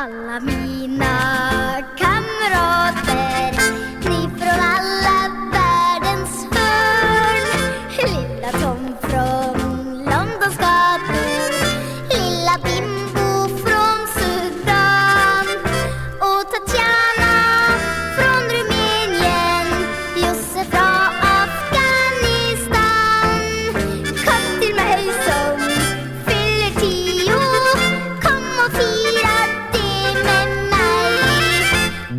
Alla 0.00 0.40
mina 0.40 0.69
kamrater 0.69 0.69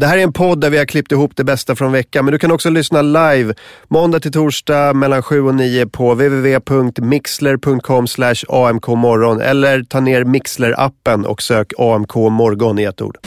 Det 0.01 0.07
här 0.07 0.17
är 0.17 0.23
en 0.23 0.33
podd 0.33 0.61
där 0.61 0.69
vi 0.69 0.77
har 0.77 0.85
klippt 0.85 1.11
ihop 1.11 1.31
det 1.35 1.43
bästa 1.43 1.75
från 1.75 1.91
veckan. 1.91 2.25
Men 2.25 2.31
du 2.31 2.39
kan 2.39 2.51
också 2.51 2.69
lyssna 2.69 3.01
live 3.01 3.53
måndag 3.87 4.19
till 4.19 4.31
torsdag 4.31 4.93
mellan 4.93 5.23
7 5.23 5.41
och 5.41 5.55
9 5.55 5.85
på 5.85 6.13
www.mixler.com 6.13 8.07
amkmorgon 8.49 9.41
eller 9.41 9.83
ta 9.83 9.99
ner 9.99 10.23
Mixler-appen 10.23 11.25
och 11.25 11.41
sök 11.41 11.73
AMK 11.77 12.15
morgon 12.15 12.79
i 12.79 12.83
ett 12.83 13.01
ord. 13.01 13.17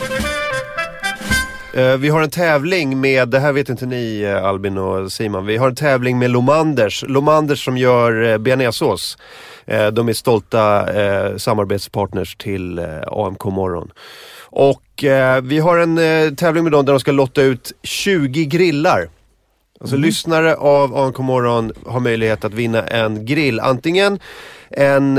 Eh, 1.76 1.96
Vi 1.96 2.08
har 2.08 2.22
en 2.22 2.30
tävling 2.30 3.00
med, 3.00 3.28
det 3.28 3.38
här 3.38 3.52
vet 3.52 3.68
inte 3.68 3.86
ni 3.86 4.22
eh, 4.22 4.44
Albin 4.44 4.78
och 4.78 5.12
Simon, 5.12 5.46
vi 5.46 5.56
har 5.56 5.68
en 5.68 5.74
tävling 5.74 6.18
med 6.18 6.30
Lomanders. 6.30 7.04
Lomanders 7.08 7.64
som 7.64 7.76
gör 7.76 8.22
eh, 8.32 8.38
bearnaisesås. 8.38 9.18
Eh, 9.66 9.86
De 9.86 10.08
är 10.08 10.12
stolta 10.12 10.86
samarbetspartners 11.38 12.36
till 12.36 12.78
AMK 13.06 13.44
morgon. 13.44 13.90
Och 14.42 14.82
vi 15.42 15.58
har 15.58 15.78
en 15.78 16.36
tävling 16.36 16.64
med 16.64 16.72
dem 16.72 16.84
där 16.84 16.92
de 16.92 17.00
ska 17.00 17.12
lotta 17.12 17.42
ut 17.42 17.72
20 17.82 18.44
grillar. 18.44 19.08
Alltså 19.80 19.96
lyssnare 19.96 20.54
av 20.56 20.96
AMK 20.96 21.18
morgon 21.18 21.72
har 21.86 22.00
möjlighet 22.00 22.44
att 22.44 22.54
vinna 22.54 22.82
en 22.86 23.26
grill. 23.26 23.60
Antingen 23.60 24.18
en 24.70 25.14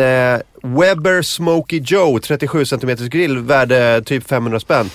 Weber 0.62 1.22
Smoky 1.22 1.80
Joe 1.86 2.20
37 2.20 2.66
cm 2.66 2.96
grill 3.10 3.38
värde 3.38 4.02
typ 4.06 4.28
500 4.28 4.60
spänn. 4.60 4.90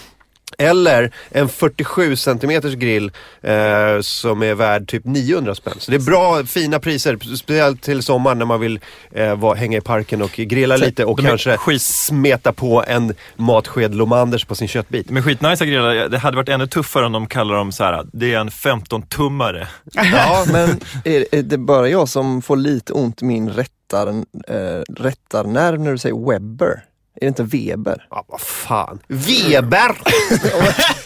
Eller 0.58 1.10
en 1.30 1.48
47 1.48 2.16
cm 2.16 2.60
grill 2.78 3.12
eh, 3.42 3.52
som 4.00 4.42
är 4.42 4.54
värd 4.54 4.88
typ 4.88 5.04
900 5.04 5.54
spänn. 5.54 5.74
Så 5.78 5.90
det 5.90 5.96
är 5.96 6.00
bra, 6.00 6.44
fina 6.44 6.78
priser. 6.80 7.36
Speciellt 7.36 7.82
till 7.82 8.02
sommaren 8.02 8.38
när 8.38 8.46
man 8.46 8.60
vill 8.60 8.80
eh, 9.12 9.34
vara, 9.36 9.54
hänga 9.54 9.78
i 9.78 9.80
parken 9.80 10.22
och 10.22 10.30
grilla 10.30 10.76
lite 10.76 11.04
och 11.04 11.18
kanske 11.20 11.56
skit- 11.56 11.82
smeta 11.82 12.52
på 12.52 12.84
en 12.86 13.14
matsked 13.36 13.94
Lomanders 13.94 14.44
på 14.44 14.54
sin 14.54 14.68
köttbit. 14.68 15.10
Men 15.10 15.22
skitnice 15.22 15.66
grillar, 15.66 16.08
det 16.08 16.18
hade 16.18 16.36
varit 16.36 16.48
ännu 16.48 16.66
tuffare 16.66 17.06
om 17.06 17.12
de 17.12 17.26
kallar 17.26 17.54
dem 17.54 17.72
så 17.72 17.84
här. 17.84 18.04
det 18.12 18.34
är 18.34 18.38
en 18.38 18.50
15-tummare. 18.50 19.66
Ja, 19.92 20.44
Men 20.52 20.68
är, 21.04 21.24
är 21.34 21.42
det 21.42 21.58
bara 21.58 21.88
jag 21.88 22.08
som 22.08 22.42
får 22.42 22.56
lite 22.56 22.92
ont 22.92 23.22
i 23.22 23.24
min 23.24 23.50
rättar, 23.50 24.08
äh, 24.08 24.82
rättarnerv 24.96 25.80
när 25.80 25.92
du 25.92 25.98
säger 25.98 26.30
Webber? 26.30 26.84
Är 27.20 27.24
det 27.24 27.28
inte 27.28 27.42
Weber? 27.42 28.06
Ja, 28.10 28.24
vad 28.28 28.40
fan. 28.40 28.98
Weber! 29.08 29.96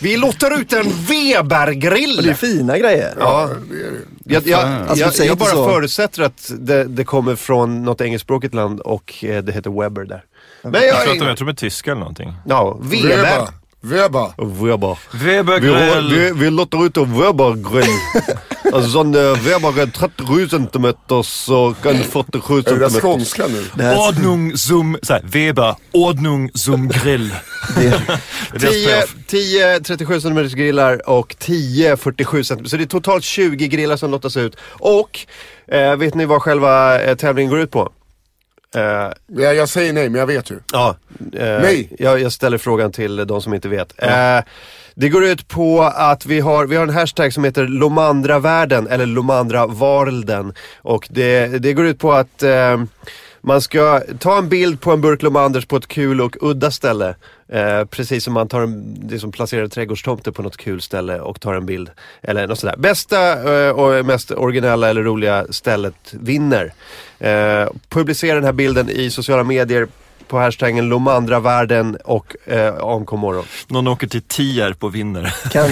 Vi 0.03 0.17
lottar 0.17 0.61
ut 0.61 0.73
en 0.73 0.87
Weber-grill! 0.91 2.17
Det 2.23 2.31
är 2.31 2.35
fina 2.35 2.79
grejer. 2.79 3.15
Ja, 3.21 3.51
jag, 4.25 4.47
jag, 4.47 4.61
Alltså, 4.89 5.23
jag, 5.23 5.31
jag 5.31 5.39
bara 5.39 5.51
så. 5.51 5.69
förutsätter 5.69 6.23
att 6.23 6.51
det, 6.59 6.85
det 6.85 7.05
kommer 7.05 7.37
från 7.37 7.83
något 7.85 8.01
engelskspråkigt 8.01 8.55
land 8.55 8.81
och 8.81 9.25
eh, 9.25 9.43
det 9.45 9.53
heter 9.53 9.81
Weber 9.83 10.05
där. 10.05 10.25
Men 10.63 10.73
Jag 10.75 10.85
jag, 10.85 11.03
tror, 11.03 11.13
att 11.13 11.19
de, 11.19 11.25
jag, 11.25 11.31
jag 11.31 11.37
tror 11.39 11.47
de 11.47 11.53
är 11.53 11.57
tyska 11.57 11.91
eller 11.91 12.01
någonting. 12.01 12.33
ja, 12.47 12.79
Weber. 12.83 13.09
Weber. 13.09 13.49
Weber. 13.85 14.33
Weber. 14.39 14.99
Weber 15.13 15.61
Vi, 15.61 16.17
vi, 16.17 16.31
vi 16.35 16.51
lottar 16.51 16.87
ut 16.87 16.97
en 16.97 17.21
Weber-grill. 17.21 17.85
alltså 18.73 18.91
sån 18.91 19.15
uh, 19.15 19.37
Weber 19.39 19.83
är 19.83 19.87
37 19.87 20.49
centimeters 20.49 21.49
och 21.49 21.87
en 21.87 22.05
47 22.05 22.59
Är 22.59 22.79
det 22.79 22.91
skånska 22.91 23.47
nu? 23.47 23.85
Ordnung 23.97 24.57
zum, 24.57 24.99
så 25.03 25.13
här, 25.13 25.23
Weber, 25.25 25.75
Ordnung 25.93 26.51
zum 26.55 26.89
grill. 26.89 27.29
det, 27.77 27.81
Det 28.53 28.67
är 28.67 28.73
deras 28.73 28.75
10, 28.75 28.85
playoff. 28.87 29.17
10 29.27 29.81
37 29.81 30.21
cm 30.21 30.49
grillar 30.49 31.09
och 31.09 31.37
10 31.39 31.97
47 31.97 32.45
cm. 32.45 32.67
Så 32.67 32.77
det 32.77 32.85
är 32.85 32.87
totalt 32.87 33.25
20 33.25 33.69
grillar 33.69 33.97
som 33.97 34.11
lottas 34.11 34.37
ut. 34.37 34.57
Och 34.71 35.21
eh, 35.69 35.97
vet 35.97 36.15
ni 36.15 36.25
vad 36.25 36.43
själva 36.43 37.03
eh, 37.03 37.17
tävlingen 37.17 37.51
går 37.51 37.61
ut 37.61 37.71
på? 37.71 37.93
Eh, 38.75 38.83
Ja, 39.27 39.53
jag 39.53 39.69
säger 39.69 39.93
nej, 39.93 40.09
men 40.09 40.19
jag 40.19 40.27
vet 40.27 40.51
ju. 40.51 40.59
Ja, 40.73 40.97
eh, 41.33 41.61
Nej. 41.61 41.89
Jag, 41.99 42.21
jag 42.21 42.33
ställer 42.33 42.59
frågan 42.59 42.93
till 42.93 43.17
de 43.27 43.43
som 43.43 43.55
inte 43.55 43.69
vet. 43.69 44.03
Eh, 44.03 44.41
det 44.95 45.09
går 45.09 45.25
ut 45.25 45.49
på 45.49 45.83
att 45.83 46.27
vi 46.27 46.41
har, 46.41 46.67
vi 46.67 46.77
har 46.77 46.83
en 46.83 46.95
hashtag 46.95 47.33
som 47.33 47.45
heter 47.45 47.67
Lomandravärlden 47.67 48.87
eller 48.89 49.07
Lomandravarelden. 49.07 50.53
Och 50.77 51.09
det, 51.11 51.47
det 51.47 51.73
går 51.73 51.87
ut 51.87 51.99
på 51.99 52.13
att 52.13 52.43
man 53.45 53.63
ska 53.63 54.03
ta 54.19 54.39
en 54.39 54.49
bild 54.49 54.81
på 54.81 54.93
en 54.93 55.01
burk 55.01 55.23
Lomanders 55.23 55.67
på 55.67 55.77
ett 55.77 55.87
kul 55.87 56.21
och 56.21 56.37
udda 56.41 56.71
ställe. 56.71 57.15
Eh, 57.49 57.85
precis 57.85 58.25
som 58.25 58.35
man 58.35 58.49
tar 58.49 58.61
en, 58.61 59.07
liksom 59.11 59.33
placerar 59.33 59.61
trädgårdstomter 59.61 59.75
trädgårdstomte 59.75 60.33
på 60.33 60.43
något 60.43 60.57
kul 60.57 60.81
ställe 60.81 61.21
och 61.21 61.41
tar 61.41 61.55
en 61.55 61.67
bild. 61.67 61.91
Eller 62.23 62.47
något 62.47 62.59
sådär. 62.59 62.77
Bästa 62.79 63.55
eh, 63.55 63.71
och 63.71 64.07
mest 64.07 64.31
originella 64.31 64.91
eller 64.91 65.03
roliga 65.03 65.47
stället 65.51 65.95
vinner. 66.13 66.73
Eh, 67.19 67.69
publicera 67.89 68.35
den 68.35 68.45
här 68.45 68.53
bilden 68.53 68.91
i 68.91 69.11
sociala 69.11 69.45
medier 69.45 69.89
på 70.35 70.41
hashtaggen 70.41 70.89
Lomandravärlden 70.89 71.97
och 72.05 72.37
eh, 72.47 72.75
AMK 72.81 73.13
morgon. 73.13 73.45
Någon 73.69 73.89
åker 73.89 74.07
till 74.07 74.23
Tierp 74.23 74.85
och 74.85 74.95
vinner. 74.95 75.35
kan, 75.51 75.71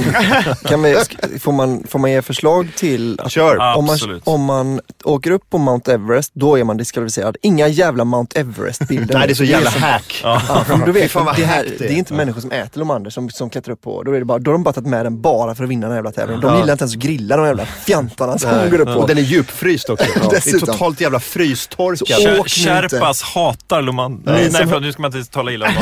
kan 0.65 0.83
vi, 0.83 0.97
får, 1.41 1.53
man, 1.53 1.85
får 1.89 1.99
man 1.99 2.11
ge 2.13 2.23
förslag 2.23 2.69
till 2.77 3.21
att 3.21 3.33
Kör! 3.33 3.57
Ja. 3.57 3.75
om 3.77 3.85
man, 3.85 3.93
Absolut. 3.95 4.23
om 4.27 4.45
man 4.45 4.81
åker 5.05 5.31
upp 5.31 5.51
på 5.51 5.59
Mount 5.59 5.93
Everest, 5.93 6.31
då 6.35 6.59
är 6.59 6.65
man 6.65 6.77
diskvalificerad. 6.77 7.37
Inga 7.43 7.69
jävla 7.69 8.05
Mount 8.05 8.41
Everest-bilder. 8.41 9.15
Nej 9.19 9.27
det 9.27 9.33
är 9.33 9.35
så 9.35 9.45
jävla 9.45 9.71
som- 9.71 9.83
hack. 9.83 10.21
Ja, 10.23 10.65
du 10.87 10.93
vet, 10.93 11.11
fan 11.11 11.25
vad 11.25 11.37
det, 11.37 11.45
här, 11.45 11.67
det 11.79 11.85
är. 11.87 11.91
inte 11.91 12.15
människor 12.15 12.41
som 12.41 12.51
äter 12.53 12.79
Lomander 12.79 13.11
som, 13.11 13.31
som 13.31 13.51
klättrar 13.51 13.73
upp 13.73 13.83
på. 13.83 14.03
Då, 14.03 14.13
är 14.13 14.19
det 14.19 14.25
bara, 14.25 14.39
då 14.39 14.51
har 14.51 14.53
de 14.53 14.63
bara 14.63 14.73
tagit 14.73 14.89
med 14.89 15.07
den 15.07 15.21
bara 15.21 15.55
för 15.55 15.65
att 15.65 15.71
vinna 15.71 15.87
den 15.87 15.97
jävla 15.97 16.13
tävlingen. 16.13 16.41
De 16.41 16.47
Ja. 16.53 16.59
gillar 16.61 16.73
inte 16.73 16.83
ens 16.83 16.95
att 16.97 17.03
grilla 17.03 17.37
de 17.37 17.47
jävla 17.47 17.67
fjantarna 17.67 18.39
som 18.39 18.51
Nej. 18.51 18.71
går 18.71 18.81
upp 18.81 18.95
på. 18.95 19.01
Och 19.01 19.09
den 19.09 19.19
är 19.19 19.23
djupfryst 19.23 19.91
också. 19.91 20.07
det 20.31 20.37
är 20.47 20.59
totalt 20.59 21.01
jävla 21.01 21.21
frystorkad. 21.21 22.19
Nu 22.23 22.43
Sherpas 22.47 23.23
hatar 23.23 23.83
Lomander. 23.83 24.39
Nej, 24.53 24.61
som- 24.61 24.69
förlåt, 24.69 24.83
nu 24.83 24.93
ska 24.93 25.03
man 25.03 25.17
inte 25.17 25.31
tala 25.31 25.53
illa 25.53 25.67
om. 25.67 25.73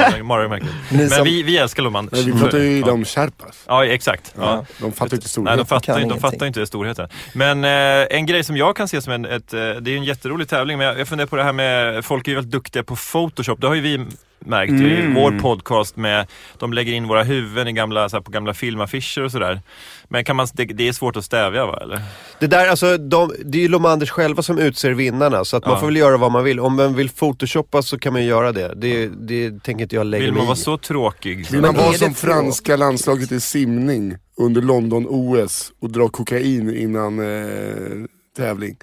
Ni 0.91 0.99
Men 0.99 1.11
som- 1.11 1.25
vi, 1.25 1.43
vi 1.43 1.57
älskar 1.59 1.83
Lomander. 1.83 2.17
Men 2.17 2.27
vi 2.27 2.41
pratar 2.43 2.59
ju 2.59 2.81
ja. 2.81 2.93
om 2.93 3.05
Sherpas. 3.05 3.65
Ja, 3.67 3.85
exakt. 3.87 4.35
Ja. 4.39 4.65
De 4.81 4.93
fattar 4.93 5.05
inte 5.17 5.17
Nej, 5.17 5.29
storheten. 5.29 5.59
de 5.59 5.67
fattar, 5.67 5.99
ju- 6.01 6.07
de 6.07 6.21
fattar 6.21 6.41
ju 6.41 6.47
inte 6.47 6.67
storheten. 6.67 7.09
Men 7.33 7.65
eh, 7.65 8.07
en 8.19 8.27
grej 8.27 8.45
som 8.45 8.57
jag 8.57 8.77
kan 8.77 8.89
se 8.89 9.03
som 9.03 9.13
en, 9.13 9.25
ett, 9.25 9.53
eh, 9.55 9.59
det 9.61 9.67
är 9.67 9.93
ju 9.93 9.97
en 9.97 10.05
jätterolig 10.05 10.49
tävling, 10.49 10.79
men 10.79 10.87
jag, 10.87 11.01
jag 11.01 11.09
funderar 11.09 11.27
på 11.29 11.37
det 11.37 11.43
här 11.45 11.53
med, 11.53 12.05
folk 12.05 12.27
är 12.27 12.31
ju 12.33 12.35
väldigt 12.37 12.53
duktiga 12.53 12.83
på 12.83 12.97
Photoshop. 12.97 13.61
Det 13.61 13.67
har 13.67 13.75
ju 13.75 13.81
vi 13.81 14.07
märkt 14.41 14.73
i 14.73 15.13
vår 15.15 15.39
podcast 15.39 15.97
med, 15.97 16.27
de 16.59 16.73
lägger 16.73 16.93
in 16.93 17.09
våra 17.09 17.23
huvuden 17.23 17.69
i 17.69 17.73
gamla, 17.73 18.09
så 18.09 18.17
här, 18.17 18.23
på 18.23 18.31
gamla 18.31 18.55
filmaffischer 18.55 19.23
och 19.25 19.31
sådär. 19.33 19.61
Men 20.09 20.25
kan 20.25 20.37
man, 20.37 20.47
det, 20.53 20.65
det 20.65 20.89
är 20.89 20.93
svårt 20.93 21.17
att 21.17 21.25
stävja 21.25 21.67
va, 21.67 21.79
eller? 21.83 22.03
Det 22.41 22.47
där, 22.47 22.69
alltså, 22.69 22.97
de, 22.99 23.33
det 23.45 23.59
är 23.59 23.63
ju 23.63 23.69
Lomanders 23.69 24.11
själva 24.11 24.43
som 24.43 24.59
utser 24.59 24.91
vinnarna 24.91 25.45
så 25.45 25.57
att 25.57 25.65
man 25.65 25.75
Ja. 25.75 25.81
får 25.81 25.87
väl 25.87 25.97
göra 25.97 26.17
vad 26.17 26.33
man 26.33 26.45
vill. 26.45 26.61
Om 26.61 26.77
man 26.77 26.95
vill 26.95 27.09
photoshoppa 27.11 27.83
så 27.83 27.99
kan 27.99 28.13
man 28.13 28.23
ju 28.23 28.29
göra 28.29 28.53
det. 28.53 28.75
Det, 28.77 29.07
det 29.07 29.63
tänker 29.65 29.83
inte 29.83 29.97
jag 29.97 30.07
lägga 30.07 30.25
Vill 30.25 30.33
man 30.35 30.47
vara 30.47 30.57
så 30.57 30.79
tråkig? 30.79 31.51
Vill 31.51 31.61
man 31.61 31.75
vara 31.75 31.91
det 31.93 31.99
som 31.99 32.15
franska 32.15 32.77
landslaget 32.77 33.33
i 33.33 33.41
simning 33.41 34.17
under 34.37 34.63
London-OS 34.63 35.73
och 35.81 35.91
dra 35.91 36.09
kokain 36.09 36.77
innan 36.77 37.19
eh, 37.19 38.07
tävling 38.37 38.77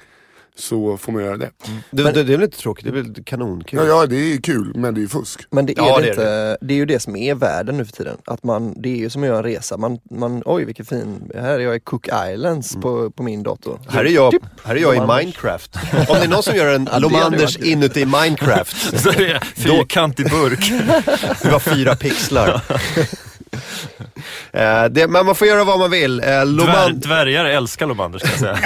så 0.60 0.98
får 0.98 1.12
man 1.12 1.24
göra 1.24 1.38
det. 1.38 1.50
Det, 1.92 2.04
det, 2.04 2.12
det 2.12 2.34
är 2.34 2.38
väl 2.38 2.44
inte 2.44 2.58
tråkigt, 2.58 2.84
det 2.86 2.90
är 2.90 3.04
väl 3.04 3.24
kanonkul. 3.24 3.80
Ja, 3.80 3.86
ja 3.86 4.06
det 4.06 4.16
är 4.16 4.38
kul 4.38 4.72
men 4.76 4.94
det 4.94 5.00
är 5.00 5.02
ju 5.02 5.08
fusk. 5.08 5.42
Men 5.52 5.66
det 5.66 5.78
är, 5.80 5.84
Ja, 5.84 5.98
det, 5.98 6.02
det 6.02 6.08
är 6.08 6.12
inte, 6.12 6.58
det. 6.62 6.74
är 6.74 6.78
ju 6.78 6.86
det 6.86 7.00
som 7.00 7.16
är 7.16 7.36
världen 7.36 7.78
nu 7.78 7.86
för 7.86 7.92
tiden. 7.92 8.18
Att 8.26 8.44
man, 8.44 8.82
det 8.82 8.90
är 8.90 8.98
ju 8.98 9.10
som 9.10 9.24
att 9.24 9.28
göra 9.28 9.38
en 9.38 9.44
resa. 9.44 9.78
Man, 9.78 10.00
man, 10.12 10.44
oj 10.46 10.66
vilken 10.66 10.86
fin, 10.86 11.32
här 11.36 11.44
är 11.44 11.60
jag 11.60 11.76
i 11.76 11.80
Cook 11.80 12.08
Islands 12.34 12.76
på, 12.76 13.12
på 13.12 13.24
min 13.24 13.44
dator. 13.44 13.80
Här 13.90 14.06
är 14.06 14.10
jag, 14.10 14.34
här 14.64 14.76
är 14.76 14.80
jag 14.80 14.96
i. 14.96 15.00
Minecraft. 15.00 15.76
Om 15.94 16.16
det 16.20 16.24
är 16.24 16.28
någon 16.28 16.44
som 16.44 16.56
gör 16.56 16.74
en 16.76 16.90
Lomanders 17.02 17.58
inuti 17.58 18.06
Minecraft. 18.06 19.00
Så 19.04 19.12
det 19.12 19.32
är 19.32 19.40
fyrkantig 19.40 20.30
burk. 20.30 20.72
Det 21.42 21.50
var 21.52 21.60
fyra 21.60 21.96
pixlar. 21.96 22.62
Eh, 24.52 24.86
det, 24.86 25.08
men 25.08 25.26
man 25.26 25.36
får 25.36 25.48
göra 25.48 25.64
vad 25.64 25.80
man 25.80 25.92
vill. 25.92 26.20
Eh, 26.20 26.26
Dvär, 26.26 26.46
Loman, 26.46 27.00
dvärgar 27.00 27.46
älskar 27.46 27.88
Lomander 27.88 28.20
ska 28.20 28.28
jag 28.28 28.40
säga. 28.40 28.60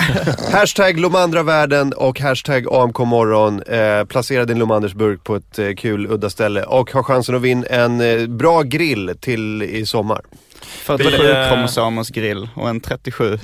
hashtag 0.51 0.99
Lomandravärlden 0.99 1.93
och 1.93 2.19
hashtag 2.19 2.67
AMK 2.71 2.99
morgon. 2.99 3.61
Eh, 3.63 4.05
placera 4.05 4.45
din 4.45 4.59
Lomanders 4.59 4.93
burk 4.93 5.23
på 5.23 5.35
ett 5.35 5.59
eh, 5.59 5.73
kul 5.77 6.07
udda 6.11 6.29
ställe 6.29 6.63
och 6.63 6.91
ha 6.91 7.03
chansen 7.03 7.35
att 7.35 7.41
vinna 7.41 7.65
en 7.67 8.01
eh, 8.01 8.27
bra 8.27 8.61
grill 8.61 9.13
till 9.19 9.63
i 9.63 9.85
sommar. 9.85 10.21
47 10.61 11.17
Vi, 11.17 11.31
eh, 11.31 11.47
kromosomers 11.49 12.09
grill 12.09 12.49
och 12.55 12.69
en 12.69 12.81
37. 12.81 13.39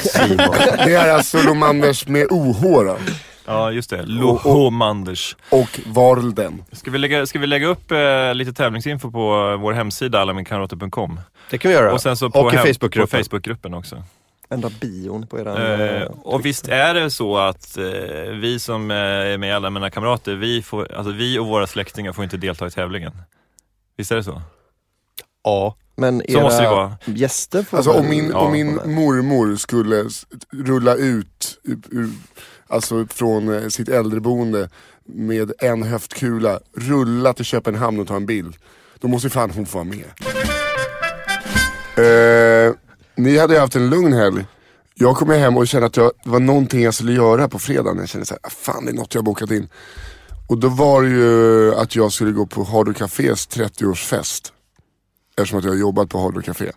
Simon. 0.00 0.54
Det 0.84 0.94
är 0.94 1.12
alltså 1.12 1.42
Lomanders 1.42 2.06
med 2.06 2.26
OH 2.30 2.62
då. 2.62 2.96
Ja, 3.48 3.72
just 3.72 3.90
det. 3.90 4.02
Lohomanders. 4.06 5.36
och 5.50 5.80
Varlden. 5.86 6.64
Ska 6.72 6.90
vi 6.90 6.98
lägga, 6.98 7.26
ska 7.26 7.38
vi 7.38 7.46
lägga 7.46 7.66
upp 7.66 7.90
eh, 7.90 8.34
lite 8.34 8.52
tävlingsinfo 8.52 9.10
på 9.10 9.56
vår 9.56 9.72
hemsida 9.72 10.20
allaminkamrater.com? 10.20 11.20
Det 11.50 11.58
kan 11.58 11.68
vi 11.68 11.74
göra. 11.74 11.92
Och 11.92 12.00
sen 12.02 12.16
så 12.16 12.30
på, 12.30 12.40
och 12.40 12.52
i 12.52 12.56
hem- 12.56 12.66
Facebookgruppen. 12.66 13.18
på 13.18 13.24
Facebookgruppen 13.24 13.74
också. 13.74 14.02
Ändra 14.50 14.70
bion 14.80 15.26
på 15.26 15.38
eran... 15.38 15.56
Eh, 15.56 15.80
eh, 16.02 16.08
och 16.22 16.46
visst 16.46 16.68
är 16.68 16.94
det 16.94 17.10
så 17.10 17.36
att 17.38 17.78
eh, 17.78 17.84
vi 18.32 18.58
som 18.60 18.90
eh, 18.90 18.96
är 18.96 19.38
med 19.38 19.48
i 19.48 19.52
Alla 19.52 19.70
mina 19.70 19.90
kamrater, 19.90 20.34
vi, 20.34 20.62
får, 20.62 20.92
alltså 20.94 21.12
vi 21.12 21.38
och 21.38 21.46
våra 21.46 21.66
släktingar 21.66 22.12
får 22.12 22.24
inte 22.24 22.36
delta 22.36 22.66
i 22.66 22.70
tävlingen. 22.70 23.12
Visst 23.96 24.12
är 24.12 24.16
det 24.16 24.24
så? 24.24 24.42
Ja. 25.44 25.76
Men 25.96 26.22
Så 26.28 26.40
måste 26.40 26.62
det 26.62 26.66
era 26.66 26.74
vara. 26.74 26.96
gäster 27.04 27.62
får 27.62 27.76
Alltså 27.76 27.92
om 27.92 28.08
min, 28.08 28.30
ja, 28.30 28.38
om 28.38 28.52
min 28.52 28.74
mormor 28.74 29.56
skulle 29.56 30.04
rulla 30.52 30.94
ut 30.94 31.58
ur, 31.64 31.78
ur, 31.90 32.10
alltså 32.68 33.06
från 33.06 33.54
eh, 33.54 33.68
sitt 33.68 33.88
äldreboende 33.88 34.68
med 35.04 35.52
en 35.58 35.82
höftkula, 35.82 36.60
rulla 36.76 37.32
till 37.32 37.44
Köpenhamn 37.44 38.00
och 38.00 38.08
ta 38.08 38.16
en 38.16 38.26
bild. 38.26 38.56
Då 39.00 39.08
måste 39.08 39.26
ju 39.26 39.30
fan 39.30 39.50
hon 39.50 39.66
få 39.66 39.78
vara 39.78 39.84
med. 39.84 40.04
Eh, 41.98 42.74
ni 43.16 43.38
hade 43.38 43.54
ju 43.54 43.60
haft 43.60 43.76
en 43.76 43.90
lugn 43.90 44.12
helg. 44.12 44.44
Jag 44.94 45.16
kom 45.16 45.30
ju 45.30 45.36
hem 45.36 45.56
och 45.56 45.68
kände 45.68 45.86
att 45.86 45.96
jag, 45.96 46.12
det 46.24 46.30
var 46.30 46.40
någonting 46.40 46.82
jag 46.82 46.94
skulle 46.94 47.12
göra 47.12 47.48
på 47.48 47.58
fredagen. 47.58 47.98
Jag 47.98 48.08
kände 48.08 48.26
såhär, 48.26 48.40
ah, 48.42 48.50
fan 48.50 48.84
det 48.84 48.90
är 48.90 48.94
något 48.94 49.14
jag 49.14 49.20
har 49.20 49.24
bokat 49.24 49.50
in. 49.50 49.68
Och 50.48 50.58
då 50.58 50.68
var 50.68 51.02
det 51.02 51.08
ju 51.08 51.74
att 51.74 51.96
jag 51.96 52.12
skulle 52.12 52.32
gå 52.32 52.46
på 52.46 52.64
Hardo 52.64 52.92
Cafés 52.92 53.48
30-årsfest. 53.48 54.52
Eftersom 55.36 55.58
att 55.58 55.64
jag 55.64 55.72
har 55.72 55.78
jobbat 55.78 56.08
på 56.08 56.18
Hardo 56.18 56.42
Café. 56.42 56.72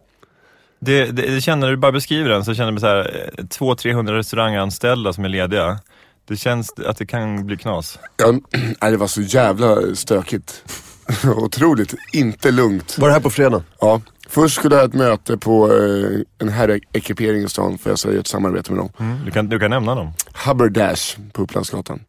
Det, 0.85 1.05
det, 1.05 1.21
det 1.21 1.41
känner, 1.41 1.61
när 1.61 1.71
du 1.71 1.77
bara 1.77 1.91
beskriver 1.91 2.29
den 2.29 2.45
så 2.45 2.53
känner 2.53 2.67
jag 2.67 2.73
mig 2.73 2.81
så 2.81 2.87
här, 2.87 3.31
eh, 3.37 3.43
200-300 3.43 4.13
restauranganställda 4.13 5.13
som 5.13 5.25
är 5.25 5.29
lediga. 5.29 5.79
Det 6.27 6.37
känns 6.37 6.73
att 6.85 6.97
det 6.97 7.05
kan 7.05 7.45
bli 7.45 7.57
knas. 7.57 7.99
Ja, 8.17 8.89
det 8.89 8.97
var 8.97 9.07
så 9.07 9.21
jävla 9.21 9.95
stökigt. 9.95 10.63
Otroligt, 11.25 11.95
inte 12.13 12.51
lugnt. 12.51 12.97
Var 12.97 13.07
det 13.07 13.13
här 13.13 13.21
på 13.21 13.29
fredag? 13.29 13.63
Ja. 13.79 14.01
Först 14.29 14.55
skulle 14.55 14.75
jag 14.75 14.81
ha 14.81 14.87
ett 14.87 14.93
möte 14.93 15.37
på 15.37 15.73
eh, 15.73 16.19
en 16.39 16.49
herrekipering 16.49 17.43
i 17.43 17.49
stan 17.49 17.77
för 17.77 17.89
jag 17.89 17.99
göra 18.05 18.19
ett 18.19 18.27
samarbete 18.27 18.71
med 18.71 18.79
dem. 18.79 19.21
Du, 19.25 19.31
kan, 19.31 19.49
du 19.49 19.59
kan 19.59 19.69
nämna 19.69 19.95
dem. 19.95 20.13
Habberdash 20.33 21.17
på 21.33 21.41
Upplandsgatan. 21.41 21.99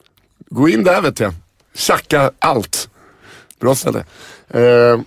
Gå 0.51 0.69
in 0.69 0.85
där 0.85 1.03
vet 1.03 1.21
jag. 1.21 1.35
Tjacka 1.75 2.31
allt. 2.39 2.89
Bra 3.61 3.75
ställe. 3.75 4.05
Eh, 4.49 5.01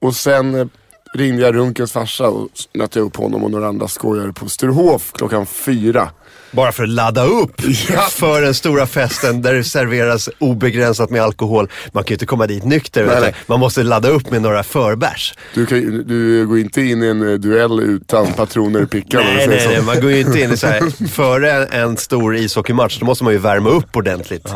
och 0.00 0.14
sen 0.14 0.54
eh, 0.54 0.66
ringde 1.14 1.42
jag 1.42 1.54
Runkens 1.54 1.92
farsa 1.92 2.28
och 2.28 2.48
nötte 2.74 3.00
upp 3.00 3.16
honom 3.16 3.44
och 3.44 3.50
några 3.50 3.68
andra 3.68 3.88
skojare 3.88 4.32
på 4.32 4.48
Sturehof 4.48 5.12
klockan 5.12 5.46
fyra. 5.46 6.10
Bara 6.52 6.72
för 6.72 6.82
att 6.82 6.88
ladda 6.88 7.24
upp 7.24 7.62
Ja. 7.88 8.00
för 8.00 8.42
den 8.42 8.54
stora 8.54 8.86
festen 8.86 9.42
där 9.42 9.54
det 9.54 9.64
serveras 9.64 10.28
obegränsat 10.38 11.10
med 11.10 11.22
alkohol. 11.22 11.68
Man 11.92 12.04
kan 12.04 12.08
ju 12.08 12.14
inte 12.14 12.26
komma 12.26 12.46
dit 12.46 12.64
nykter. 12.64 13.06
Nej, 13.06 13.20
nej. 13.20 13.34
Man 13.46 13.60
måste 13.60 13.82
ladda 13.82 14.08
upp 14.08 14.30
med 14.30 14.42
några 14.42 14.62
förbärs. 14.62 15.34
Du, 15.54 15.66
kan, 15.66 16.04
du 16.06 16.46
går 16.46 16.58
inte 16.58 16.82
in 16.82 17.02
i 17.02 17.06
en 17.06 17.28
eh, 17.32 17.34
duell 17.34 17.80
utan 17.80 18.32
patroner 18.32 18.82
i 18.82 18.86
pickan. 18.86 19.22
Nej, 19.24 19.46
nej, 19.48 19.66
nej, 19.68 19.82
man 19.82 20.00
går 20.00 20.10
ju 20.10 20.20
inte 20.20 20.40
in 20.40 20.52
i 20.52 20.56
så 20.56 20.66
här, 20.66 21.08
före 21.08 21.66
en 21.66 21.96
stor 21.96 22.36
ishockeymatch, 22.36 22.98
då 22.98 23.06
måste 23.06 23.24
man 23.24 23.32
ju 23.32 23.38
värma 23.38 23.70
upp 23.70 23.96
ordentligt. 23.96 24.48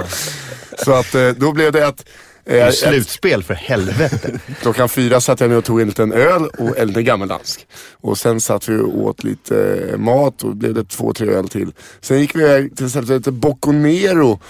Så 0.85 0.93
att 0.93 1.15
eh, 1.15 1.29
då 1.29 1.53
blev 1.53 1.73
det 1.73 1.87
att 1.87 2.05
eh, 2.44 2.67
ju 2.67 2.73
slutspel 2.73 3.43
för 3.43 3.55
helvete. 3.55 4.41
klockan 4.61 4.88
fyra 4.88 5.20
satt 5.20 5.41
jag 5.41 5.50
ner 5.50 5.56
och 5.56 5.64
tog 5.64 5.81
en 5.81 5.88
liten 5.88 6.12
öl 6.12 6.46
och 6.58 6.79
en 6.79 6.88
liten 6.88 7.05
gammeldansk. 7.05 7.67
Och 7.93 8.19
sen 8.19 8.41
satt 8.41 8.69
vi 8.69 8.79
och 8.79 8.99
åt 8.99 9.25
lite 9.25 9.88
eh, 9.93 9.99
mat 9.99 10.43
och 10.43 10.56
blev 10.56 10.75
det 10.75 10.85
två, 10.85 11.12
tre 11.12 11.29
öl 11.29 11.49
till. 11.49 11.73
Sen 12.00 12.20
gick 12.20 12.37
vi 12.37 12.41
iväg 12.41 12.76
till 12.76 12.85
ett 12.87 12.91
ställe 12.91 13.06
som 13.06 13.17
heter 13.17 13.31
Bocconero. 13.31 14.41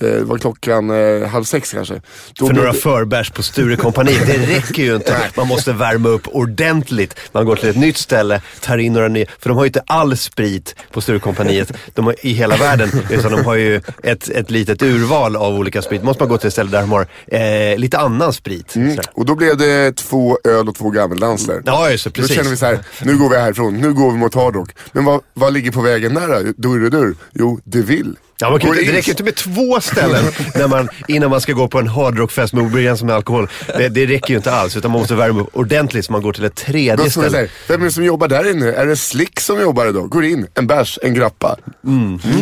Eh, 0.00 0.06
det 0.08 0.24
var 0.24 0.38
klockan 0.38 0.90
eh, 0.90 1.28
halv 1.28 1.44
sex 1.44 1.72
kanske. 1.72 2.02
Då 2.38 2.46
För 2.46 2.54
några 2.54 2.72
det- 2.72 2.78
förbärs 2.78 3.30
på 3.30 3.42
Sturecompagniet, 3.42 4.26
det 4.26 4.46
räcker 4.56 4.82
ju 4.82 4.94
inte. 4.96 5.16
Man 5.36 5.48
måste 5.48 5.72
värma 5.72 6.08
upp 6.08 6.22
ordentligt. 6.26 7.16
Man 7.32 7.46
går 7.46 7.56
till 7.56 7.68
ett 7.68 7.76
nytt 7.76 7.96
ställe, 7.96 8.42
tar 8.60 8.78
in 8.78 8.92
några 8.92 9.08
nya, 9.08 9.26
för 9.38 9.48
de 9.48 9.56
har 9.56 9.64
ju 9.64 9.66
inte 9.68 9.82
all 9.86 10.16
sprit 10.16 10.74
på 10.92 11.00
Sturecompagniet 11.00 11.72
de 11.94 12.04
har, 12.06 12.14
i 12.26 12.32
hela 12.32 12.56
världen. 12.56 12.90
Utan 13.10 13.32
de 13.32 13.44
har 13.44 13.54
ju 13.54 13.80
ett, 14.02 14.28
ett 14.28 14.50
litet 14.50 14.82
urval 14.82 15.36
av 15.36 15.54
olika 15.54 15.82
sprit. 15.82 16.02
måste 16.02 16.22
man 16.22 16.28
gå 16.28 16.38
till 16.38 16.46
ett 16.46 16.52
ställe 16.52 16.70
där 16.70 16.80
de 16.80 16.90
har 16.92 17.06
eh, 17.26 17.78
lite 17.78 17.98
annan 17.98 18.32
sprit. 18.32 18.76
Mm. 18.76 18.98
Och 19.14 19.26
då 19.26 19.34
blev 19.34 19.56
det 19.56 19.96
två 19.96 20.38
öl 20.44 20.68
och 20.68 20.74
två 20.74 20.90
gammeldansler. 20.90 21.62
Ja, 21.66 21.90
just 21.90 22.04
det, 22.04 22.10
Då 22.10 22.14
precis. 22.20 22.36
känner 22.36 22.50
vi 22.50 22.56
så 22.56 22.66
här, 22.66 22.78
nu 23.02 23.16
går 23.16 23.30
vi 23.30 23.36
härifrån, 23.36 23.74
nu 23.80 23.92
går 23.92 24.10
vi 24.12 24.18
mot 24.18 24.34
Hardrock. 24.34 24.70
Men 24.92 25.04
vad, 25.04 25.20
vad 25.34 25.52
ligger 25.52 25.70
på 25.70 25.80
vägen 25.80 26.14
där 26.14 26.28
då? 26.28 26.68
Dörr, 26.68 26.90
dörr. 26.90 27.14
Jo, 27.32 27.60
det 27.64 27.82
vill. 27.82 28.16
Ja, 28.38 28.50
man 28.50 28.60
kan, 28.60 28.70
inte- 28.70 28.84
det 28.84 28.92
räcker 28.98 29.10
inte 29.10 29.24
med 29.24 29.34
två 29.34 29.80
ställen 29.80 30.24
när 30.54 30.68
man, 30.68 30.88
innan 31.08 31.30
man 31.30 31.40
ska 31.40 31.52
gå 31.52 31.68
på 31.68 31.78
en 31.78 31.88
hardrockfest 31.88 32.52
med 32.52 32.64
obegränsat 32.64 33.06
med 33.06 33.14
alkohol. 33.16 33.48
Det, 33.66 33.88
det 33.88 34.06
räcker 34.06 34.30
ju 34.30 34.36
inte 34.36 34.52
alls, 34.52 34.76
utan 34.76 34.90
man 34.90 35.00
måste 35.00 35.14
värma 35.14 35.40
upp 35.40 35.48
ordentligt 35.52 36.04
så 36.04 36.12
man 36.12 36.22
går 36.22 36.32
till 36.32 36.44
ett 36.44 36.54
tredje 36.54 37.10
ställe. 37.10 37.48
Vem 37.68 37.80
är 37.80 37.84
det 37.84 37.92
som 37.92 38.04
jobbar 38.04 38.28
där 38.28 38.50
inne? 38.50 38.72
Är 38.72 38.86
det 38.86 38.96
Slick 38.96 39.40
som 39.40 39.60
jobbar 39.60 39.86
idag? 39.86 40.08
Går 40.08 40.24
in, 40.24 40.46
en 40.54 40.66
bärs, 40.66 40.98
en 41.02 41.14
grappa. 41.14 41.56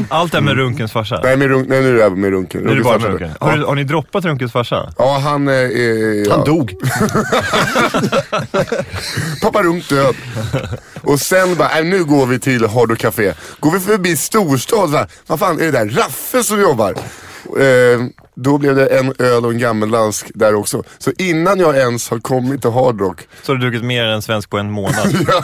Allt 0.08 0.32
det 0.32 0.38
här 0.38 0.44
med 0.44 0.56
Runkens 0.56 0.92
farsa. 0.92 1.20
Nej, 1.24 1.36
med 1.36 1.48
runk, 1.48 1.68
nej 1.68 1.82
nu 1.82 2.00
är 2.00 2.10
det 2.10 2.16
med 2.16 2.30
Runken. 2.30 2.60
Nu 2.60 2.70
är 2.70 2.76
det 2.76 2.82
bara 2.82 2.98
med 2.98 3.10
Runken. 3.10 3.30
Har, 3.40 3.56
du, 3.56 3.64
har 3.64 3.74
ni 3.74 3.84
droppat 3.84 4.24
Runkens 4.24 4.52
farsa? 4.52 4.92
Ja, 4.98 5.18
han 5.18 5.48
eh, 5.48 5.54
är... 5.54 6.30
Han 6.30 6.38
ja. 6.38 6.44
dog. 6.44 6.72
Pappa 9.42 9.62
Runk 9.62 9.88
död. 9.88 10.14
Och 11.00 11.20
sen 11.20 11.56
bara, 11.56 11.68
nej, 11.68 11.84
nu 11.84 12.04
går 12.04 12.26
vi 12.26 12.38
till 12.38 12.66
Hard 12.66 12.98
Café. 12.98 13.32
Går 13.60 13.70
vi 13.70 13.80
förbi 13.80 14.16
storstad, 14.16 15.06
vad 15.26 15.38
fan 15.38 15.60
är 15.60 15.64
det 15.64 15.70
där? 15.70 15.81
Raffe 15.90 16.44
som 16.44 16.60
jobbar. 16.60 16.94
Eh, 17.58 18.00
då 18.34 18.58
blev 18.58 18.76
det 18.76 18.86
en 18.86 19.14
öl 19.18 19.44
och 19.44 19.52
en 19.52 19.58
gammeldansk 19.58 20.30
där 20.34 20.54
också. 20.54 20.82
Så 20.98 21.12
innan 21.18 21.60
jag 21.60 21.76
ens 21.76 22.08
har 22.10 22.18
kommit 22.18 22.60
till 22.60 22.70
Hard 22.70 23.00
Rock. 23.00 23.28
Så 23.42 23.52
har 23.52 23.58
du 23.58 23.70
druckit 23.70 23.86
mer 23.86 24.04
än 24.04 24.22
svensk 24.22 24.50
på 24.50 24.58
en 24.58 24.70
månad. 24.70 25.16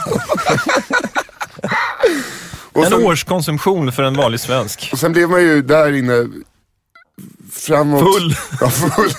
En 2.73 2.89
sen, 2.89 3.05
årskonsumtion 3.05 3.91
för 3.91 4.03
en 4.03 4.17
vanlig 4.17 4.39
svensk. 4.39 4.89
och 4.91 4.99
sen 4.99 5.11
blev 5.11 5.29
man 5.29 5.41
ju 5.41 5.61
där 5.61 5.93
inne 5.93 6.29
framåt. 7.51 7.99
Full. 7.99 8.35
Ja, 8.61 8.69
full. 8.69 9.11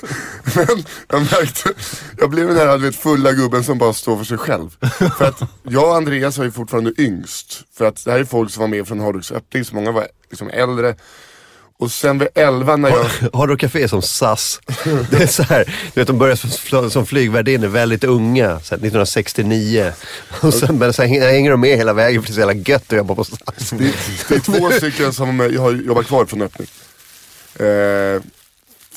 Men 0.66 0.84
jag 1.08 1.20
märkte, 1.20 1.72
jag 2.18 2.30
blev 2.30 2.48
den 2.48 2.56
här 2.56 2.78
vet, 2.78 2.96
fulla 2.96 3.32
gubben 3.32 3.64
som 3.64 3.78
bara 3.78 3.92
står 3.92 4.16
för 4.16 4.24
sig 4.24 4.38
själv. 4.38 4.76
För 5.18 5.24
att 5.24 5.40
jag 5.62 5.88
och 5.88 5.96
Andreas 5.96 6.38
var 6.38 6.44
ju 6.44 6.50
fortfarande 6.50 6.92
yngst. 6.98 7.62
För 7.76 7.84
att 7.84 8.04
det 8.04 8.10
här 8.10 8.18
är 8.18 8.24
folk 8.24 8.50
som 8.50 8.60
var 8.60 8.68
med 8.68 8.88
från 8.88 9.00
Hardrocks 9.00 9.32
öppning, 9.32 9.64
så 9.64 9.74
många 9.74 9.92
var 9.92 10.08
liksom 10.30 10.50
äldre. 10.50 10.94
Och 11.78 11.92
sen 11.92 12.18
vid 12.18 12.28
11 12.34 12.76
när 12.76 12.88
jag... 12.90 13.06
Hard 13.38 13.50
Rock 13.50 13.60
Café 13.60 13.88
som 13.88 14.02
SAS. 14.02 14.60
Det 15.10 15.22
är 15.22 15.26
så 15.26 15.42
här, 15.42 15.64
du 15.94 16.00
vet 16.00 16.06
de 16.06 16.18
börjar 16.18 16.36
som, 16.36 16.50
fl- 16.50 16.88
som 16.88 17.06
flygvärdinnor 17.06 17.68
väldigt 17.68 18.04
unga, 18.04 18.46
så 18.48 18.74
här 18.74 18.78
1969. 18.78 19.92
Och 20.40 20.54
sen, 20.54 20.78
men 20.78 20.92
sen 20.92 21.08
hänger 21.08 21.30
hänger 21.32 21.50
de 21.50 21.60
med 21.60 21.76
hela 21.76 21.92
vägen 21.92 22.22
för 22.22 22.28
det 22.28 22.32
är 22.32 22.34
så 22.34 22.40
jävla 22.40 22.62
gött 22.70 22.92
att 22.92 22.98
jobba 22.98 23.14
på 23.14 23.24
SAS. 23.24 23.70
Det, 23.70 23.94
det 24.28 24.34
är 24.34 24.40
två 24.40 24.70
stycken 24.70 25.12
som 25.12 25.40
jag 25.40 25.60
har 25.62 25.72
jobbat 25.72 26.06
kvar 26.06 26.24
från 26.24 26.42
öppning. 26.42 26.68
Eh, 27.58 28.22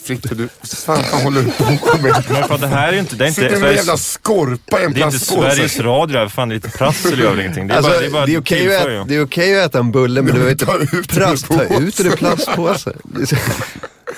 Fritte, 0.04 0.36
du, 0.36 0.50
fan, 0.64 1.04
fan 1.04 1.22
håller 1.24 1.42
du 1.42 1.52
på 1.52 1.64
med? 1.98 2.24
Men 2.30 2.48
fan, 2.48 2.62
det 2.62 2.68
här 2.68 2.88
är 2.88 2.94
ju 2.94 3.00
inte, 3.00 3.16
det 3.16 3.24
är 3.24 3.28
inte, 3.28 3.42
Sitter 3.42 3.56
du 3.56 3.62
med 3.62 3.70
en 3.70 3.76
Sveriges, 3.76 3.86
jävla 3.86 3.98
skorpa 3.98 4.82
i 4.82 4.86
en 4.86 4.94
det 4.94 5.02
är 5.02 5.06
inte 5.06 5.18
plastpåse? 5.18 5.56
Sveriges 5.56 5.80
Radio, 5.80 6.18
här. 6.18 6.28
fan 6.28 6.50
det 6.50 6.54
är 6.54 6.56
lite 6.56 6.70
prassel 6.70 7.20
gör 7.20 7.30
väl 7.30 7.40
ingenting. 7.40 7.68
Det 7.68 7.74
är 7.74 7.78
Alltså, 7.78 7.92
bara, 7.92 8.00
det 8.00 8.06
är 8.06 8.10
bara 8.12 8.26
det 8.26 8.36
är 8.36 8.40
okej 8.42 8.60
tillför 8.60 8.90
att, 8.90 8.96
ju. 8.96 9.04
det 9.08 9.16
är 9.16 9.24
okej 9.26 9.60
att 9.62 9.66
äta 9.70 9.80
en 9.80 9.92
bulle 9.92 10.22
men 10.22 10.34
du 10.34 10.40
behöver 10.40 10.56
Ta 10.56 10.82
inte 10.82 10.96
ur 10.98 11.04
ta 11.04 11.26
påsen. 11.58 11.88
ut 11.88 12.00
ur 12.00 12.06
en 12.08 12.18
plastpåse. 12.18 12.94
Det 13.04 13.22
är 13.22 13.26
så- 13.26 13.36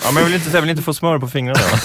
Ja, 0.04 0.12
men 0.12 0.24
jag 0.24 0.30
vill 0.30 0.36
inte, 0.36 0.50
jag 0.54 0.62
vill 0.62 0.70
inte 0.70 0.84
få 0.84 0.94
smör 0.94 1.20
på 1.20 1.28
fingrarna. 1.28 1.60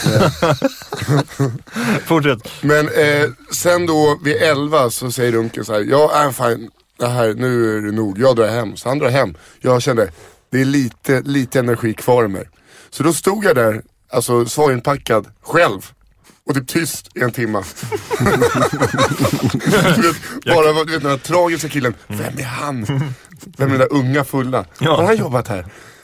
Fortsätt. 2.06 2.48
Men 2.60 2.88
eh, 2.88 3.28
sen 3.52 3.86
då 3.86 4.18
vid 4.24 4.36
11 4.36 4.90
så 4.90 5.12
säger 5.12 5.32
Runken 5.32 5.64
så 5.64 5.72
här, 5.72 5.80
ja 5.90 6.24
äh, 6.24 6.30
fan, 6.32 6.70
det 6.98 7.08
här, 7.08 7.34
nu 7.34 7.78
är 7.78 7.82
det 7.82 7.92
nog, 7.92 8.18
jag 8.18 8.36
drar 8.36 8.48
hem. 8.48 8.76
Så 8.76 8.88
han 8.88 8.98
drar 8.98 9.08
hem. 9.08 9.34
Jag 9.60 9.82
kände, 9.82 10.08
det 10.52 10.60
är 10.60 10.64
lite, 10.64 11.22
lite 11.24 11.58
energi 11.58 11.94
kvar 11.94 12.24
i 12.24 12.28
mig. 12.28 12.44
Så 12.90 13.02
då 13.02 13.12
stod 13.12 13.44
jag 13.44 13.56
där, 13.56 13.82
alltså 14.12 14.46
svaginpackad, 14.46 15.26
själv. 15.42 15.90
Och 16.46 16.54
typ 16.54 16.68
tyst 16.68 17.08
i 17.16 17.20
en 17.20 17.32
timma. 17.32 17.64
du 19.96 20.02
vet, 20.02 20.16
bara 20.44 20.72
du 20.84 20.92
vet, 20.92 21.02
den 21.02 21.10
här 21.10 21.18
tragiska 21.18 21.68
killen, 21.68 21.94
vem 22.06 22.38
är 22.38 22.42
han? 22.42 22.84
Vem 23.58 23.68
är 23.68 23.70
den 23.70 23.78
där 23.78 23.92
unga 23.92 24.24
fulla? 24.24 24.64
Ja. 24.78 24.96
Har 24.96 25.04
han 25.04 25.16
jobbat 25.16 25.48
här? 25.48 25.58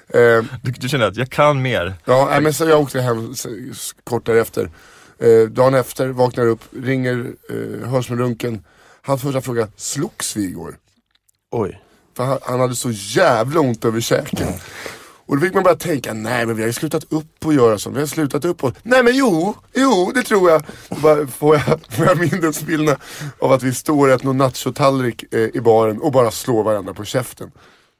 Eh, 0.08 0.44
Du, 0.62 0.70
du 0.72 0.88
känner 0.88 1.06
att 1.06 1.16
jag 1.16 1.30
kan 1.30 1.62
mer. 1.62 1.94
Ja, 2.04 2.26
nej, 2.30 2.40
men 2.40 2.54
så 2.54 2.64
jag 2.68 2.80
åkte 2.80 3.00
hem 3.00 3.34
kort 4.04 4.26
därefter. 4.26 4.70
Eh, 5.18 5.48
dagen 5.50 5.74
efter 5.74 6.08
vaknar 6.08 6.44
jag 6.44 6.50
upp, 6.50 6.62
ringer, 6.82 7.26
eh, 7.50 7.88
hörs 7.90 8.10
med 8.10 8.18
Runken. 8.18 8.64
Hans 9.02 9.22
första 9.22 9.40
fråga, 9.40 9.68
slogs 9.76 10.36
vi 10.36 10.44
igår? 10.44 10.76
Oj. 11.50 11.80
För 12.16 12.24
han, 12.24 12.38
han 12.42 12.60
hade 12.60 12.76
så 12.76 12.90
jävla 12.92 13.60
ont 13.60 13.84
över 13.84 14.00
käken. 14.00 14.48
Och 15.26 15.36
då 15.36 15.42
fick 15.42 15.54
man 15.54 15.62
bara 15.62 15.74
tänka, 15.74 16.12
nej 16.12 16.46
men 16.46 16.56
vi 16.56 16.62
har 16.62 16.66
ju 16.66 16.72
slutat 16.72 17.12
upp 17.12 17.46
och 17.46 17.54
göra 17.54 17.78
så. 17.78 17.90
Vi 17.90 18.00
har 18.00 18.06
slutat 18.06 18.44
upp 18.44 18.64
och, 18.64 18.76
nej 18.82 19.02
men 19.02 19.16
jo, 19.16 19.54
jo 19.74 20.12
det 20.14 20.22
tror 20.22 20.50
jag. 20.50 20.62
Bara 21.02 21.26
får 21.26 21.54
jag, 21.56 21.80
får 21.90 22.06
jag 22.06 22.18
minnesbilderna 22.18 22.98
av 23.38 23.52
att 23.52 23.62
vi 23.62 23.74
står 23.74 24.08
och 24.08 24.14
äter 24.14 24.26
någon 24.26 24.38
nachotallrik 24.38 25.34
eh, 25.34 25.40
i 25.40 25.60
baren 25.60 26.00
och 26.00 26.12
bara 26.12 26.30
slår 26.30 26.62
varandra 26.62 26.94
på 26.94 27.04
käften. 27.04 27.50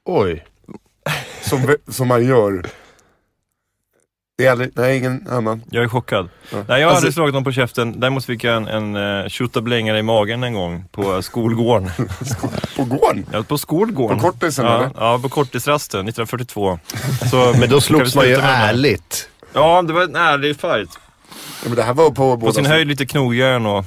Oj. 0.05 0.45
Som, 1.41 1.75
som 1.87 2.07
man 2.07 2.25
gör 2.25 2.69
Det 4.37 4.45
är 4.45 4.51
aldrig, 4.51 4.71
nej 4.75 4.97
ingen 4.97 5.27
annan. 5.29 5.63
Jag 5.71 5.83
är 5.83 5.87
chockad. 5.87 6.29
Ja. 6.51 6.57
Nej, 6.57 6.63
jag 6.67 6.75
har 6.75 6.81
Alltså- 6.83 6.95
aldrig 6.97 7.13
slagit 7.13 7.33
någon 7.33 7.43
på 7.43 7.51
käften. 7.51 7.99
Däremot 7.99 8.25
fick 8.25 8.43
jag 8.43 8.55
en, 8.57 8.67
en 8.67 8.95
uh, 8.95 9.27
tjottablängare 9.27 9.99
i 9.99 10.03
magen 10.03 10.43
en 10.43 10.53
gång 10.53 10.85
på 10.91 11.21
skolgården. 11.21 11.91
På 12.77 12.83
gården? 12.83 13.25
ja, 13.31 13.43
på 13.43 13.57
skolgården. 13.57 14.19
På 14.19 14.31
kortisen, 14.31 14.65
ja, 14.65 14.75
eller? 14.77 14.91
Ja, 14.97 15.19
på 15.21 15.29
kortisrasten 15.29 15.99
1942. 15.99 16.79
Så, 17.31 17.53
Men 17.59 17.69
då 17.69 17.81
slogs 17.81 18.15
man 18.15 18.25
ju 18.27 18.33
ärligt. 18.35 19.29
Ja, 19.53 19.81
det 19.81 19.93
var 19.93 20.01
en 20.03 20.15
ärlig 20.15 20.55
fight. 20.59 20.89
Ja, 21.63 21.67
men 21.67 21.75
det 21.75 21.83
här 21.83 21.93
var 21.93 22.05
på 22.09 22.13
båda 22.37 22.45
På 22.45 22.51
sin 22.53 22.65
höjd 22.65 22.87
lite 22.87 23.05
knogjärn 23.05 23.65
och, 23.65 23.85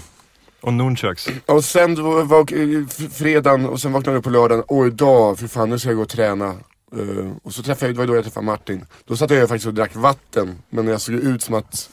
och 0.60 0.72
nunchucks. 0.72 1.28
Och 1.46 1.64
sen 1.64 2.04
var, 2.04 2.22
var, 2.22 2.46
f- 2.90 3.12
fredagen 3.18 3.66
och 3.66 3.80
sen 3.80 3.92
vaknade 3.92 4.14
jag 4.14 4.18
upp 4.18 4.24
på 4.24 4.30
lördagen. 4.30 4.64
Och 4.68 4.86
idag, 4.86 5.38
för 5.38 5.46
fan 5.48 5.70
nu 5.70 5.78
ska 5.78 5.88
jag 5.88 5.96
gå 5.96 6.02
och 6.02 6.08
träna. 6.08 6.54
Eh, 6.96 7.32
och 7.42 7.52
så 7.54 7.62
träffade 7.62 7.86
jag, 7.86 7.94
det 7.94 7.98
var 7.98 8.06
då 8.06 8.14
jag 8.14 8.24
träffade 8.24 8.46
Martin. 8.46 8.84
Då 9.04 9.16
satt 9.16 9.30
jag 9.30 9.48
faktiskt 9.48 9.66
och 9.66 9.74
drack 9.74 9.94
vatten. 9.96 10.58
Men 10.70 10.86
jag 10.88 11.00
såg 11.00 11.14
ut 11.14 11.42
som 11.42 11.54
att 11.54 11.90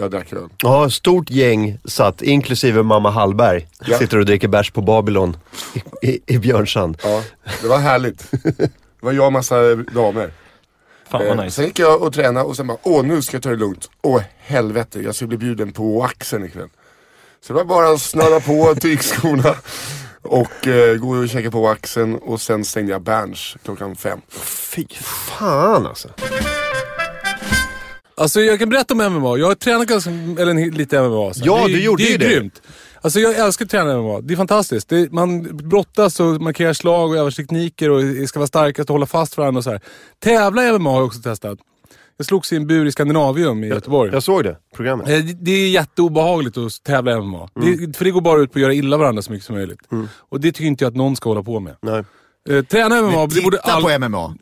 jag 0.00 0.10
drack 0.10 0.32
öl. 0.32 0.48
Ja, 0.62 0.90
stort 0.90 1.30
gäng 1.30 1.78
satt, 1.84 2.22
inklusive 2.22 2.82
mamma 2.82 3.10
Hallberg, 3.10 3.68
Ja. 3.86 3.98
sitter 3.98 4.18
och 4.18 4.26
dricker 4.26 4.48
bärs 4.48 4.70
på 4.70 4.80
Babylon 4.80 5.36
i, 6.02 6.08
i, 6.10 6.20
i 6.26 6.38
Björnsand. 6.38 6.98
Ja, 7.02 7.22
det 7.62 7.68
var 7.68 7.78
härligt. 7.78 8.30
Det 8.30 8.70
var 9.00 9.12
jag 9.12 9.26
och 9.26 9.32
massa 9.32 9.74
damer. 9.74 10.32
Fan 11.08 11.22
Eh, 11.22 11.28
vad 11.28 11.36
Sen 11.36 11.44
nice. 11.44 11.62
gick 11.64 11.78
jag 11.78 12.02
och 12.02 12.12
tränade 12.12 12.46
och 12.46 12.56
sen 12.56 12.66
bara, 12.66 12.78
åh 12.82 13.04
nu 13.04 13.22
ska 13.22 13.36
jag 13.36 13.42
ta 13.42 13.48
det 13.50 13.56
lugnt. 13.56 13.90
Åh 14.02 14.22
helvete, 14.38 15.00
jag 15.00 15.14
ska 15.14 15.26
bli 15.26 15.36
bjuden 15.38 15.72
på 15.72 16.04
axeln 16.04 16.44
ikväll. 16.44 16.68
Så 17.40 17.52
det 17.52 17.56
var 17.56 17.64
bara 17.64 17.88
att 17.88 18.00
snöra 18.02 18.40
på 18.40 18.74
tygskorna 18.80 19.54
och 20.22 20.66
eh, 20.66 20.96
gå 20.96 21.08
och 21.16 21.28
käka 21.28 21.50
på 21.50 21.68
axeln 21.68 22.14
och 22.16 22.40
sen 22.40 22.64
stängde 22.64 22.92
jag 22.92 23.02
Berns 23.02 23.56
klockan 23.64 23.96
fem. 23.96 24.20
Fy 24.28 24.86
fan 25.38 25.86
alltså. 25.86 26.08
Alltså 28.16 28.40
jag 28.40 28.58
kan 28.58 28.68
berätta 28.68 28.94
om 28.94 28.98
MMA. 29.12 29.36
Jag 29.38 29.46
har 29.46 29.54
tränat 29.54 29.86
ganska, 29.88 30.10
eller 30.10 30.70
lite 30.70 31.02
MMA. 31.02 31.34
Så. 31.34 31.40
Ja, 31.44 31.56
det, 31.56 31.62
är- 31.62 31.68
du 31.68 31.82
gjorde 31.84 32.02
det 32.02 32.08
är 32.08 32.12
ju 32.12 32.18
det. 32.18 32.24
grymt. 32.34 32.62
Alltså 33.00 33.20
jag 33.20 33.34
älskar 33.38 33.64
att 33.64 33.70
träna 33.70 33.98
MMA. 34.02 34.20
Det 34.20 34.34
är 34.34 34.36
fantastiskt. 34.36 34.88
Det, 34.88 35.12
man 35.12 35.56
brottas 35.68 36.20
och 36.20 36.40
markerar 36.40 36.72
slag 36.72 37.10
och 37.10 37.16
övar 37.16 37.30
tekniker 37.30 37.90
och 37.90 38.28
ska 38.28 38.38
vara 38.38 38.46
starkast 38.46 38.90
och 38.90 38.94
hålla 38.94 39.06
fast 39.06 39.36
varandra 39.36 39.58
och 39.58 39.64
så 39.64 39.70
här. 39.70 39.80
Tävla 40.18 40.64
i 40.68 40.78
MMA 40.78 40.90
har 40.90 40.96
jag 40.98 41.06
också 41.06 41.20
testat. 41.20 41.58
Jag 42.20 42.26
slogs 42.26 42.52
i 42.52 42.56
en 42.56 42.66
bur 42.66 42.86
i 42.86 42.92
Skandinavium 42.92 43.64
i 43.64 43.68
Göteborg. 43.68 44.10
Jag 44.12 44.22
såg 44.22 44.44
det, 44.44 44.56
programmet. 44.76 45.08
Eh, 45.08 45.18
det- 45.18 45.32
Det 45.40 45.50
är 45.50 45.68
jätteobehagligt 45.70 46.56
att 46.56 46.82
tävla 46.84 47.12
MMA. 47.20 47.48
Mm. 47.56 47.86
Det, 47.86 47.96
för 47.98 48.04
det 48.04 48.10
går 48.10 48.20
bara 48.20 48.40
ut 48.40 48.52
på 48.52 48.58
att 48.58 48.62
göra 48.62 48.74
illa 48.74 48.96
varandra 48.96 49.22
så 49.22 49.32
mycket 49.32 49.46
som 49.46 49.54
möjligt. 49.56 49.78
Och 50.18 50.40
det 50.40 50.52
tycker 50.52 50.64
inte 50.68 50.84
jag 50.84 50.90
att 50.90 50.96
någon 50.96 51.16
ska 51.16 51.30
hålla 51.30 51.42
på 51.42 51.60
med. 51.60 51.76
Nej. 51.82 52.04
Eh, 52.50 52.64
träna 52.64 53.02
MMA, 53.02 53.10
Men 53.20 53.28
det 53.28 53.42
borde 53.42 53.56
titta 53.56 53.72
all... 53.72 53.82
på 53.82 53.98
MMA. 54.08 54.34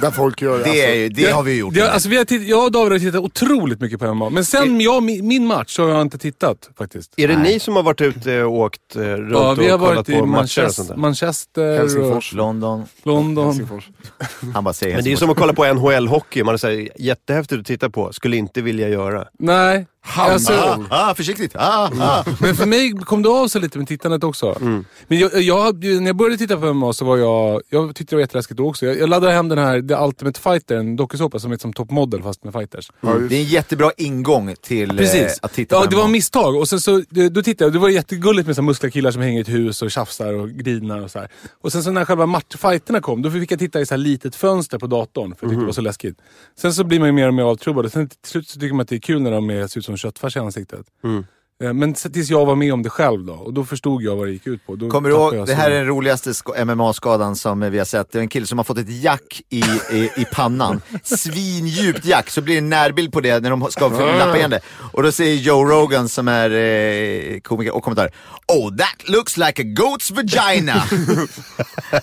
Där 0.00 0.10
folk 0.10 0.42
gör 0.42 0.64
Det, 0.64 0.80
är, 0.84 0.94
ju- 0.94 1.08
det 1.08 1.30
har 1.30 1.42
vi 1.42 1.56
gjort. 1.58 1.74
Det, 1.74 1.90
alltså, 1.92 2.08
vi 2.08 2.16
har 2.16 2.24
titt- 2.24 2.48
jag 2.48 2.64
och 2.64 2.72
David 2.72 2.92
har 2.92 2.98
tittat 2.98 3.20
otroligt 3.20 3.80
mycket 3.80 4.00
på 4.00 4.14
MMA. 4.14 4.30
Men 4.30 4.44
sen 4.44 4.80
jag, 4.80 5.02
min, 5.02 5.46
match 5.46 5.76
så 5.76 5.82
har 5.82 5.90
jag 5.90 6.02
inte 6.02 6.18
tittat 6.18 6.70
faktiskt. 6.78 7.14
Är 7.16 7.28
det 7.28 7.38
ni 7.38 7.60
som 7.60 7.76
har 7.76 7.82
varit 7.82 8.00
ute 8.00 8.42
och 8.42 8.52
åkt 8.58 8.96
eh, 8.96 9.00
runt 9.02 9.30
Ja, 9.32 9.54
vi 9.58 9.68
har 9.68 9.74
och 9.74 9.80
kollat 9.80 9.96
varit 9.96 10.06
på 10.06 10.12
i 10.12 10.22
matcher 10.26 10.66
och 10.66 10.74
sånt 10.74 10.88
där? 10.88 10.96
Manchester, 10.96 10.96
Manchester 10.96 11.78
Helsingfors. 11.78 12.32
London. 12.32 12.80
och 12.82 12.88
London. 13.06 13.46
Helsingfors. 13.46 13.88
Han 14.54 14.64
bara 14.64 14.74
säger 14.74 14.94
Men 14.94 15.04
det 15.04 15.12
är 15.12 15.16
som 15.16 15.30
att 15.30 15.36
kolla 15.36 15.52
på 15.52 15.64
NHL-hockey. 15.64 16.44
Man 16.44 16.54
är 16.54 16.58
såhär, 16.58 16.88
jättehäftigt 16.98 17.60
att 17.60 17.66
titta 17.66 17.90
på, 17.90 18.12
skulle 18.12 18.36
inte 18.36 18.62
vilja 18.62 18.88
göra. 18.88 19.24
Nej. 19.38 19.86
Alltså, 20.02 20.52
Ah, 20.52 21.10
ah, 21.10 21.14
försiktigt. 21.14 21.52
Ah, 21.56 21.90
ah. 22.00 22.24
men 22.40 22.54
för 22.54 22.66
mig 22.66 22.92
kom 22.92 23.22
det 23.22 23.28
av 23.28 23.48
sig 23.48 23.60
lite 23.60 23.78
med 23.78 23.88
tittandet 23.88 24.24
också. 24.24 24.56
Mm. 24.60 24.84
Men 25.08 25.18
jag, 25.18 25.42
jag, 25.42 25.84
när 25.84 26.06
jag 26.06 26.16
började 26.16 26.36
titta 26.36 26.56
på 26.56 26.74
MMA 26.74 26.92
så 26.92 27.04
var 27.04 27.16
jag, 27.16 27.62
jag 27.68 27.94
tyckte 27.96 28.12
det 28.14 28.16
var 28.16 28.20
jätteläskigt 28.20 28.58
då 28.58 28.68
också. 28.68 28.86
Jag, 28.86 28.98
jag 28.98 29.08
laddade 29.08 29.32
hem 29.32 29.48
den 29.48 29.58
här 29.58 29.82
The 29.82 29.94
Ultimate 29.94 30.40
Fighter, 30.40 30.76
en 30.76 30.96
dokusåpa 30.96 31.38
som 31.38 31.50
heter 31.50 31.62
som 31.62 31.72
Top 31.72 31.90
Model 31.90 32.22
fast 32.22 32.44
med 32.44 32.52
fighters. 32.52 32.90
Ja, 33.00 33.14
just- 33.18 33.28
Det 33.28 33.36
är 33.36 33.40
en 33.40 33.44
jättebra 33.46 33.90
ingång 33.96 34.54
till 34.62 34.90
eh, 34.90 34.96
Precis. 34.96 35.38
att 35.42 35.52
titta 35.52 35.74
ja, 35.76 35.80
på 35.82 35.86
det 35.90 35.96
var 35.96 36.02
MMA. 36.04 36.12
misstag. 36.12 36.56
Och 36.56 36.68
sen 36.68 36.80
så, 36.80 37.02
då 37.30 37.42
tittade 37.42 37.64
jag, 37.64 37.72
det 37.72 37.78
var 37.78 37.88
jättegulligt 37.88 38.46
med 38.46 38.56
så 38.56 38.62
här 38.62 38.66
muskliga 38.66 38.90
killar 38.90 39.10
som 39.10 39.22
hänger 39.22 39.38
i 39.38 39.40
ett 39.42 39.48
hus 39.48 39.82
och 39.82 39.90
tjafsar 39.90 40.32
och 40.34 40.50
grinar 40.50 41.00
och 41.00 41.10
så 41.10 41.18
här. 41.18 41.28
Och 41.60 41.72
sen 41.72 41.82
så 41.82 41.90
när 41.90 42.04
själva 42.04 42.26
matchfighterna 42.26 43.00
kom, 43.00 43.22
då 43.22 43.30
fick 43.30 43.52
jag 43.52 43.58
titta 43.58 43.80
i 43.80 43.86
så 43.86 43.94
här 43.94 43.98
litet 43.98 44.36
fönster 44.36 44.78
på 44.78 44.86
datorn. 44.86 45.34
För 45.34 45.46
jag 45.46 45.50
tyckte 45.50 45.62
det 45.62 45.66
var 45.66 45.72
så 45.72 45.80
läskigt. 45.80 46.16
Sen 46.58 46.72
så 46.74 46.84
blir 46.84 46.98
man 46.98 47.08
ju 47.08 47.12
mer 47.12 47.28
och 47.28 47.34
mer 47.34 47.42
avtrubbad. 47.42 47.84
Och 47.86 47.92
sen 47.92 48.08
till 48.08 48.18
slut 48.30 48.48
så 48.48 48.60
tycker 48.60 48.74
man 48.74 48.80
att 48.82 48.88
det 48.88 48.96
är 48.96 49.00
kul 49.00 49.22
när 49.22 49.30
de 49.30 49.50
är, 49.50 49.66
ser 49.66 49.78
ut 49.78 49.84
som 49.84 49.96
köttfärs 50.00 50.36
i 50.36 50.38
ansiktet. 50.38 50.86
Mm. 51.04 51.24
Men 51.60 51.94
så- 51.94 52.10
tills 52.10 52.30
jag 52.30 52.46
var 52.46 52.54
med 52.56 52.72
om 52.72 52.82
det 52.82 52.90
själv 52.90 53.24
då. 53.24 53.32
Och 53.32 53.52
då 53.54 53.64
förstod 53.64 54.02
jag 54.02 54.16
vad 54.16 54.26
det 54.26 54.32
gick 54.32 54.46
ut 54.46 54.66
på. 54.66 54.76
Då 54.76 54.90
Kommer 54.90 55.08
du 55.08 55.14
ihåg, 55.14 55.46
det 55.46 55.54
här 55.54 55.70
är 55.70 55.74
den 55.74 55.86
roligaste 55.86 56.30
sk- 56.32 56.64
MMA-skadan 56.64 57.36
som 57.36 57.60
vi 57.70 57.78
har 57.78 57.84
sett. 57.84 58.12
Det 58.12 58.18
är 58.18 58.22
en 58.22 58.28
kille 58.28 58.46
som 58.46 58.58
har 58.58 58.64
fått 58.64 58.78
ett 58.78 59.02
jack 59.02 59.42
i, 59.48 59.58
i, 59.92 60.10
i 60.16 60.24
pannan. 60.32 60.80
Svindjupt 61.04 62.04
jack, 62.04 62.30
så 62.30 62.40
blir 62.40 62.54
det 62.54 62.58
en 62.58 62.68
närbild 62.68 63.12
på 63.12 63.20
det 63.20 63.40
när 63.40 63.50
de 63.50 63.66
ska 63.70 63.90
få 63.90 64.06
lappa 64.18 64.36
igen 64.36 64.50
det. 64.50 64.60
Och 64.92 65.02
då 65.02 65.12
säger 65.12 65.34
Joe 65.36 65.64
Rogan 65.64 66.08
som 66.08 66.28
är 66.28 66.50
eh, 66.50 67.40
komiker 67.40 67.74
och 67.74 67.82
kommentar 67.82 68.10
Oh 68.46 68.76
that 68.76 69.08
looks 69.08 69.36
like 69.36 69.62
a 69.62 69.64
goat's 69.64 70.14
vagina! 70.14 70.72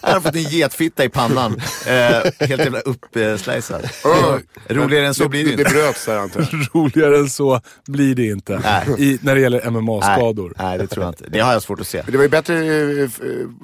Han 0.01 0.13
har 0.13 0.19
fått 0.21 0.35
en 0.35 0.41
getfitta 0.43 1.03
i 1.03 1.09
pannan. 1.09 1.61
Eh, 1.87 2.47
helt 2.47 2.59
jävla 2.61 2.79
uppslicead. 2.79 3.89
Ja. 4.03 4.39
Roligare 4.69 5.07
än 5.07 5.13
så 5.13 5.29
blir 5.29 5.39
det 5.43 5.45
det, 5.49 5.51
inte. 5.51 5.63
det 5.63 5.69
bröts 5.69 6.05
där 6.05 6.17
antar 6.17 6.39
jag. 6.51 6.67
Roligare 6.75 7.17
än 7.17 7.29
så 7.29 7.61
blir 7.87 8.15
det 8.15 8.25
inte. 8.25 8.61
Nej. 8.63 9.03
I, 9.03 9.19
när 9.21 9.35
det 9.35 9.41
gäller 9.51 9.69
MMA-skador. 9.69 10.53
Nej, 10.57 10.67
nej, 10.67 10.77
det 10.77 10.87
tror 10.87 11.03
jag 11.05 11.11
inte. 11.11 11.25
Det 11.29 11.39
har 11.39 11.53
jag 11.53 11.61
svårt 11.63 11.79
att 11.79 11.87
se. 11.87 12.03
Det 12.07 12.17
var 12.17 12.23
ju 12.23 12.29
bättre 12.29 12.65
i 12.65 13.01
eh, 13.03 13.07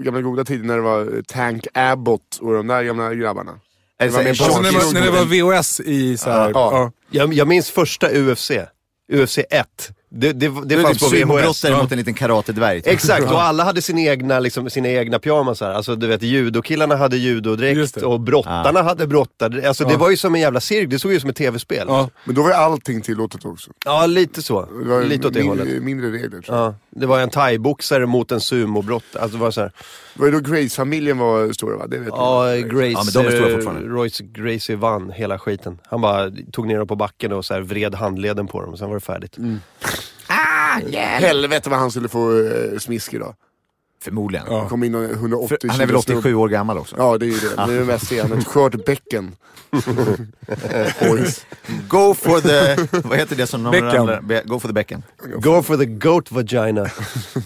gamla 0.03 0.21
goda 0.21 0.43
tider 0.45 0.65
när 0.65 0.75
det 0.75 0.81
var 0.81 1.21
Tank 1.27 1.67
Abbott 1.73 2.37
och 2.41 2.53
de 2.53 2.67
där 2.67 2.83
gamla 2.83 3.13
grabbarna. 3.13 3.51
Det 3.99 4.07
var 4.09 4.19
Alltså 4.23 4.61
när, 4.61 4.71
det 4.71 4.77
var, 4.77 4.93
när 4.93 5.01
det 5.01 5.11
var 5.11 5.55
VHS 5.57 5.79
i 5.79 6.17
så 6.17 6.29
här, 6.29 6.49
Ja. 6.49 6.51
ja. 6.53 6.91
Jag, 7.09 7.33
jag 7.33 7.47
minns 7.47 7.69
första 7.71 8.07
UFC, 8.09 8.51
UFC 9.13 9.37
1. 9.49 9.89
Det, 10.15 10.33
det, 10.33 10.47
det, 10.49 10.61
Det 10.75 10.81
fanns 10.81 10.97
typ 10.97 11.09
på 11.09 11.15
VHS. 11.15 11.19
sumobrottare 11.21 11.77
mot 11.77 11.91
en 11.91 11.97
liten 11.97 12.13
karatedvärg. 12.13 12.81
typ. 12.81 12.93
Exakt, 12.93 13.31
och 13.31 13.41
alla 13.41 13.63
hade 13.63 13.81
sina 13.81 14.01
egna, 14.01 14.39
liksom, 14.39 14.69
sina 14.69 14.87
egna 14.89 15.19
pyjamasar. 15.19 15.71
Alltså 15.71 15.95
du 15.95 16.07
vet, 16.07 16.23
judokillarna 16.23 16.95
hade 16.95 17.17
judodräkt 17.17 17.97
och 17.97 18.19
brottarna 18.19 18.81
hade 18.83 19.07
brottare. 19.07 19.67
Alltså 19.67 19.85
det 19.85 19.97
var 19.97 20.09
ju 20.09 20.17
som 20.17 20.35
en 20.35 20.41
jävla 20.41 20.59
cirk, 20.59 20.89
det 20.89 20.99
såg 20.99 21.13
ut 21.13 21.21
som 21.21 21.29
ett 21.29 21.35
tv-spel. 21.35 21.85
Ja, 21.87 21.97
Ja. 21.97 22.09
Men 22.25 22.35
då 22.35 22.41
var 22.41 22.49
ju 22.49 22.55
allting 22.55 23.01
tillåtet 23.01 23.45
också. 23.45 23.71
lite 24.07 24.41
så. 24.41 24.61
Det 24.65 24.89
var 24.89 25.01
ju 25.01 25.07
Lite 25.07 25.27
åt 25.27 25.33
det 25.33 25.39
min- 25.39 25.49
hållet. 25.49 25.83
Mindre 25.83 26.07
regler 26.11 26.41
tror 26.41 26.57
jag. 26.57 26.65
Ja, 26.67 26.75
det 26.89 27.05
var 27.05 27.19
en 27.19 27.29
thaiboxare 27.29 28.05
mot 28.05 28.31
en 28.31 28.41
sumobrott. 28.41 29.03
Alltså 29.19 29.37
det 29.37 29.43
var 29.43 29.51
så 29.51 29.61
här. 29.61 29.71
Det 30.13 30.19
var 30.19 30.27
ju 30.27 30.31
då 30.33 30.39
Grace-familjen 30.39 31.17
var 31.17 31.53
stora 31.53 31.77
va? 31.77 31.87
Det 31.87 31.97
vet 31.97 32.07
Ja, 32.07 32.45
ni. 32.55 32.61
Grace, 32.61 32.85
Ja, 32.87 33.03
men 33.03 33.13
de 33.13 33.19
är 33.19 33.31
stora 33.37 33.49
eh, 33.49 33.55
fortfarande. 33.55 33.87
Royce 33.87 34.21
Gracie 34.23 34.75
vann 34.75 35.11
hela 35.11 35.39
skiten. 35.39 35.79
Han 35.89 36.01
bara 36.01 36.31
tog 36.51 36.67
ner 36.67 36.77
dem 36.77 36.87
på 36.87 36.95
backen 36.95 37.31
och 37.33 37.45
så 37.45 37.53
här 37.53 37.61
vred 37.61 37.95
handleden 37.95 38.47
på 38.47 38.61
dem 38.61 38.71
och 38.71 38.79
sen 38.79 38.87
var 38.87 38.95
det 38.95 39.01
färdigt. 39.01 39.37
Helvete 40.97 41.69
vad 41.69 41.79
han 41.79 41.91
skulle 41.91 42.09
få 42.09 42.31
uh, 42.31 42.79
smisk 42.79 43.13
idag. 43.13 43.35
Förmodligen. 44.03 44.47
Han 44.47 44.69
kom 44.69 44.83
in 44.83 44.95
och 44.95 45.03
180 45.03 45.57
För, 45.61 45.67
han 45.67 45.81
är 45.81 45.85
väl 45.85 45.87
kilo 45.89 46.01
snubb. 46.01 46.17
87 46.17 46.35
år 46.35 46.47
gammal 46.49 46.77
också. 46.77 46.95
Ja 46.99 47.17
det 47.17 47.25
är 47.25 47.27
ju 47.27 47.39
det. 47.39 47.55
Det 47.55 47.61
är 47.73 47.79
det 47.79 47.85
mest 47.85 48.11
igen. 48.11 48.33
Ett 48.33 48.47
skört 48.47 48.85
bäcken. 48.85 49.35
Go 51.87 52.13
for 52.13 52.39
the... 52.41 52.87
Vad 53.07 53.17
heter 53.17 53.35
det 53.35 53.47
som 53.47 53.63
de 53.63 53.71
Bäcken. 53.71 53.95
andra- 54.09 54.41
Go 54.45 54.59
for 54.59 54.67
the 54.67 54.73
bäcken. 54.73 55.03
Go 55.35 55.61
for 55.63 55.77
the 55.77 55.85
goat 55.85 56.31
vagina. 56.31 56.87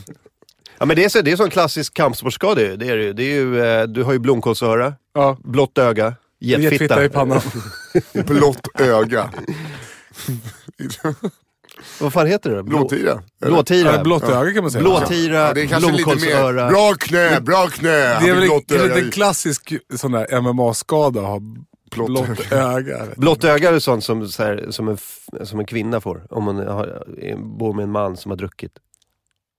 ja 0.77 0.86
men 0.86 0.96
det 0.96 1.03
är, 1.05 1.10
så, 1.10 1.22
det 1.22 1.31
är 1.31 1.36
så 1.36 1.43
en 1.43 1.50
klassisk 1.50 1.93
kampsportskada 1.93 2.62
ju. 2.62 2.75
det 2.77 2.88
är 2.89 2.98
det 2.98 3.03
ju. 3.03 3.13
Det 3.13 3.24
är 3.24 3.36
ju 3.36 3.62
eh, 3.65 3.84
du 3.84 4.03
har 4.03 4.13
ju 4.13 4.19
blomkålsöra, 4.19 4.93
Ja. 5.13 5.38
blått 5.43 5.77
öga, 5.77 6.13
Getfitta 6.39 6.72
getfitta. 6.74 7.05
i 7.05 7.10
pannan. 7.10 7.41
Blått 8.13 8.67
öga. 8.81 9.29
Vad 12.01 12.13
fan 12.13 12.27
heter 12.27 12.50
det? 12.50 12.63
Blå- 12.63 12.79
Blåtira. 12.79 13.24
Blåtira. 13.41 13.96
Ja, 13.96 14.03
blått 14.03 14.24
öga 14.24 14.53
kan 14.53 14.63
man 14.63 14.72
säga. 14.72 14.81
Blåtira, 14.84 15.53
Ja, 15.72 15.79
blomkålsöra. 15.79 16.69
Bra 16.69 16.93
knä, 16.93 17.41
bra 17.41 17.67
knä. 17.67 17.89
Det 17.89 18.29
är 18.29 18.36
väl 18.36 18.81
en, 18.91 18.91
en 18.98 19.07
i- 19.07 19.12
klassisk 19.12 19.74
sån 19.96 20.12
där 20.12 20.41
MMA-skada 20.41 21.19
att 21.22 21.27
ha 21.27 21.39
Blått 21.91 22.07
blått 22.07 22.51
öga. 22.51 23.05
Blått 23.15 23.43
öga 23.43 23.69
är 23.69 23.79
sånt 23.79 24.03
som, 24.03 24.27
så 24.27 24.43
här, 24.43 24.67
som, 24.69 24.88
en, 24.88 24.98
som 25.46 25.60
en 25.60 25.65
kvinna 25.65 26.01
får 26.01 26.27
om 26.29 26.46
hon 26.48 26.57
har, 26.67 27.03
bor 27.57 27.74
med 27.74 27.84
en 27.84 27.91
man 27.91 28.17
som 28.17 28.31
har 28.31 28.38
druckit. 28.38 28.72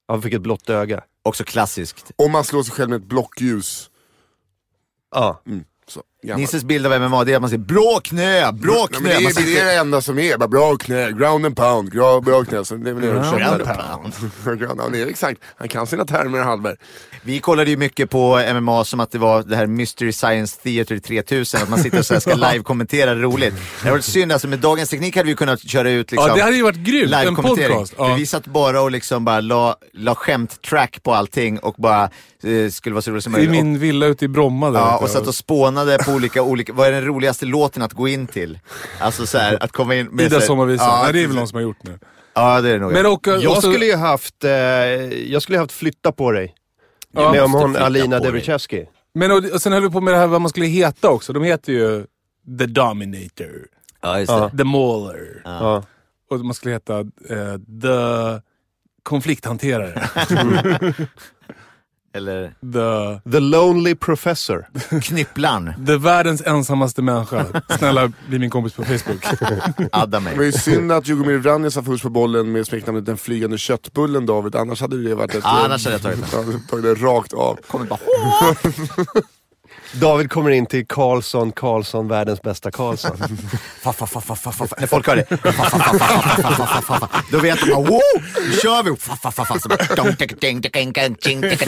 Han 0.09 0.23
fick 0.23 0.33
ett 0.35 0.41
blått 0.43 0.71
öga. 0.71 1.05
Också 1.23 1.45
klassiskt. 1.45 2.11
Om 2.17 2.33
man 2.33 2.45
slår 2.45 2.63
sig 2.63 2.75
själv 2.75 2.91
med 2.91 2.97
ett 3.01 3.09
blockljus. 3.09 3.91
Ja. 5.15 5.43
Så, 5.89 6.03
gammalt. 6.23 6.41
Nisses 6.41 6.65
bild 6.65 6.87
av 6.87 7.01
MMA 7.01 7.25
det 7.25 7.33
är 7.33 7.37
att 7.37 7.43
man 7.43 7.51
säger 7.51 7.63
blå 7.65 8.01
knä, 8.05 8.53
blå 8.53 8.89
Nej, 8.91 9.01
knä. 9.01 9.21
men 9.21 9.33
det, 9.35 9.41
är, 9.41 9.47
det 9.55 9.61
är 9.61 9.65
det 9.65 9.75
enda 9.75 10.01
som 10.01 10.19
är. 10.19 10.37
Bara 10.39 10.49
bra 10.49 10.77
knä, 10.77 11.11
ground 11.13 11.47
and 11.47 11.57
pound, 11.57 11.91
bra, 11.91 12.21
bra 12.21 12.45
knä. 12.45 12.65
Så 12.65 12.75
det 12.75 12.91
är 12.91 12.95
väl 12.95 13.03
det 13.03 13.13
de 13.13 13.39
Ground 13.39 13.63
and 14.47 14.59
Ground 14.61 14.81
and- 14.81 14.93
det 14.93 15.01
är 15.03 15.07
exakt. 15.07 15.41
Han 15.57 15.69
kan 15.69 15.87
sina 15.87 16.05
termer 16.05 16.39
halver. 16.39 16.77
Vi 17.23 17.39
kollade 17.41 17.71
ju 17.71 17.77
mycket 17.77 18.11
på 18.11 18.43
MMA 18.61 18.85
som 18.85 19.01
att 19.01 19.11
det 19.11 19.19
var 19.19 19.43
det 19.43 19.57
här 19.57 19.67
Mystery 19.67 20.13
Science 20.13 20.61
Theater 20.63 20.99
3000, 20.99 21.63
att 21.63 21.69
man 21.69 21.79
sitter 21.79 21.99
och 21.99 22.07
så 22.07 22.21
ska 22.21 22.35
live-kommentera 22.53 23.15
roligt. 23.15 23.55
Det 23.83 23.89
har 23.89 23.91
varit 23.95 24.05
synd, 24.05 24.33
alltså 24.33 24.49
med 24.49 24.59
dagens 24.59 24.91
teknik 24.91 25.17
hade 25.17 25.29
vi 25.29 25.35
kunnat 25.35 25.61
köra 25.69 25.91
ut 25.91 26.11
liksom 26.13 26.29
Ja, 26.29 26.35
det 26.37 26.43
hade 26.43 26.57
ju 26.57 26.63
varit 26.63 26.77
grymt. 26.77 27.13
En 27.13 27.37
podcast. 27.37 27.95
För 27.95 28.09
Ja. 28.09 28.15
vi 28.15 28.27
satt 28.27 28.47
bara 28.47 28.81
och 28.83 28.91
liksom 28.91 29.25
bara 29.25 29.41
la, 29.41 29.77
la 29.93 30.15
skämt-track 30.15 31.03
på 31.03 31.15
allting 31.15 31.59
och 31.59 31.75
bara 31.79 32.03
eh, 32.43 32.71
skulle 32.71 32.95
vara 32.95 33.03
så 33.03 33.11
roligt 33.11 33.25
som 33.25 33.33
I 33.33 33.37
möjligt. 33.37 33.51
min 33.53 33.79
villa 33.79 34.07
ute 34.07 34.25
i 34.25 34.29
Bromma 34.29 34.71
där. 34.71 34.81
Ja, 34.81 34.97
och 34.99 35.09
satt 35.11 35.27
och 35.27 35.35
spånade 35.35 35.99
på 36.09 36.15
olika, 36.15 36.43
olika, 36.43 36.73
vad 36.73 36.89
är 36.89 36.93
den 36.93 37.05
roligaste 37.05 37.47
låten 37.47 37.83
att 37.83 37.93
gå 37.93 38.09
in 38.09 38.27
till? 38.27 38.59
Alltså 39.01 39.27
så 39.27 39.39
här, 39.39 39.63
att 39.63 39.73
komma 39.73 39.95
in 39.95 40.07
med... 40.07 40.27
Ida 40.27 40.41
sommarvisa. 40.41 40.85
Ja, 40.85 41.01
Nej, 41.05 41.13
det 41.13 41.23
är 41.23 41.27
väl 41.27 41.37
någon 41.37 41.49
som 41.49 41.57
har 41.57 41.63
gjort 41.63 41.83
nu. 41.83 41.99
Ja, 42.35 42.61
det 42.61 42.69
är 42.69 42.73
det 42.73 42.79
nog. 42.79 42.93
Men 42.93 43.07
och, 43.07 43.13
och 43.29 43.43
Jag 43.43 43.63
så- 43.63 43.71
skulle 43.73 43.87
ju 43.87 43.97
haft, 43.97 44.45
eh, 44.45 44.51
jag 44.53 45.43
skulle 45.43 45.57
ju 45.57 45.61
haft 45.61 45.73
Flytta 45.73 46.13
på 46.13 46.33
dig. 46.33 46.55
Ja, 47.13 47.33
med 47.33 47.43
om 47.43 47.53
hon 47.53 47.77
Alina. 47.77 48.19
Devicevsky. 48.19 48.85
Men 49.15 49.31
och, 49.31 49.45
och 49.55 49.63
sen 49.63 49.73
höll 49.73 49.83
vi 49.83 49.91
på 49.91 50.01
med 50.01 50.15
det 50.15 50.19
här 50.19 50.27
vad 50.27 50.41
man 50.41 50.49
skulle 50.51 50.67
heta 50.67 51.09
också. 51.11 51.33
De 51.33 51.43
heter 51.43 51.73
ju 51.73 52.07
The 52.59 52.67
Dominator, 52.67 53.67
Ja, 54.01 54.19
just 54.19 54.33
det. 54.33 54.51
The 54.59 54.65
Mauler. 54.65 55.43
Ja. 55.45 55.83
Och 56.31 56.41
man 56.41 56.55
skulle 56.55 56.73
heta 56.75 56.99
eh, 56.99 57.55
The 57.83 58.41
Konflikthanterare. 59.03 60.09
Eller 62.15 62.55
The, 62.73 63.31
The 63.31 63.41
Lonely 63.41 63.95
Professor. 63.95 64.69
Knypplan, 65.03 65.87
the 65.87 65.97
världens 65.97 66.43
ensammaste 66.47 67.03
människa. 67.03 67.47
Snälla 67.79 68.13
bli 68.29 68.39
min 68.39 68.51
kompis 68.51 68.73
på 68.73 68.85
Facebook. 68.85 69.25
adda 69.93 70.21
Det 70.21 70.25
var 70.27 70.37
mig. 70.37 70.47
ju 70.47 70.53
synd 70.53 70.93
att 70.93 71.09
Jugomir 71.09 71.37
Vranjes 71.39 71.77
var 71.77 71.83
först 71.83 72.03
på 72.03 72.11
bollen 72.11 72.53
med 72.53 72.67
smeknamnet 72.67 73.07
Den 73.07 73.17
flygande 73.17 73.59
köttbullen 73.59 74.27
David, 74.27 74.57
annars 74.57 74.81
hade 74.81 75.03
det 75.09 75.15
varit 75.15 75.35
ett... 75.35 75.45
Annars 75.45 75.85
hade 75.85 75.95
jag 75.95 76.03
tagit. 76.03 76.19
Ja, 76.33 76.45
tagit 76.71 76.85
det 76.85 76.95
rakt 76.95 77.33
av. 77.33 77.59
Kommer 77.67 77.85
bara, 77.87 77.99
David 79.93 80.31
kommer 80.31 80.51
in 80.51 80.67
till 80.67 80.87
Karlsson, 80.87 81.53
Karlsson, 81.53 82.09
världens 82.09 82.43
bästa 82.43 82.71
Karlsson. 82.71 83.17
fa, 83.83 83.93
fa, 83.93 84.07
fa, 84.07 84.21
fa, 84.21 84.37
fa, 84.37 84.53
fa, 84.53 84.67
fa. 84.67 84.77
När 84.79 84.87
folk 84.87 85.07
hör 85.07 85.17
det, 85.17 85.25
fa, 85.27 85.53
fa, 85.53 85.65
fa, 85.71 85.81
fa, 85.81 86.09
fa, 86.09 86.53
fa, 86.53 86.67
fa, 86.67 86.83
fa, 86.83 86.99
fa. 87.09 87.23
då 87.31 87.39
vet 87.39 87.61
de 87.61 87.71
wow, 87.71 88.01
nu 88.47 88.53
kör 88.63 88.83
vi! 88.83 88.97
Fa. 88.97 89.59
Så 89.59 89.69
bara, 89.69 89.79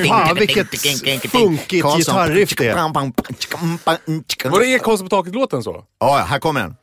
Fan, 0.08 0.36
vilket 0.36 1.30
funkigt 1.30 1.86
gitarriff 1.96 2.56
det 2.56 2.68
är. 2.68 2.74
Var 4.50 4.60
det 4.60 4.78
Karlsson 4.78 5.08
på 5.08 5.16
taket-låten 5.16 5.62
så? 5.62 5.84
Ja, 6.00 6.16
här 6.28 6.38
kommer 6.38 6.60
den. 6.60 6.76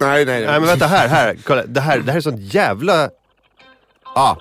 Nej, 0.00 0.24
nej, 0.24 0.40
Nej 0.40 0.46
nej. 0.46 0.60
men 0.60 0.68
vänta 0.68 0.86
här, 0.86 1.08
här. 1.08 1.36
Kolla, 1.44 1.66
det 1.66 1.80
här, 1.80 1.98
det 1.98 2.12
här 2.12 2.16
är 2.16 2.22
sånt 2.22 2.54
jävla... 2.54 3.10
Ja. 4.14 4.36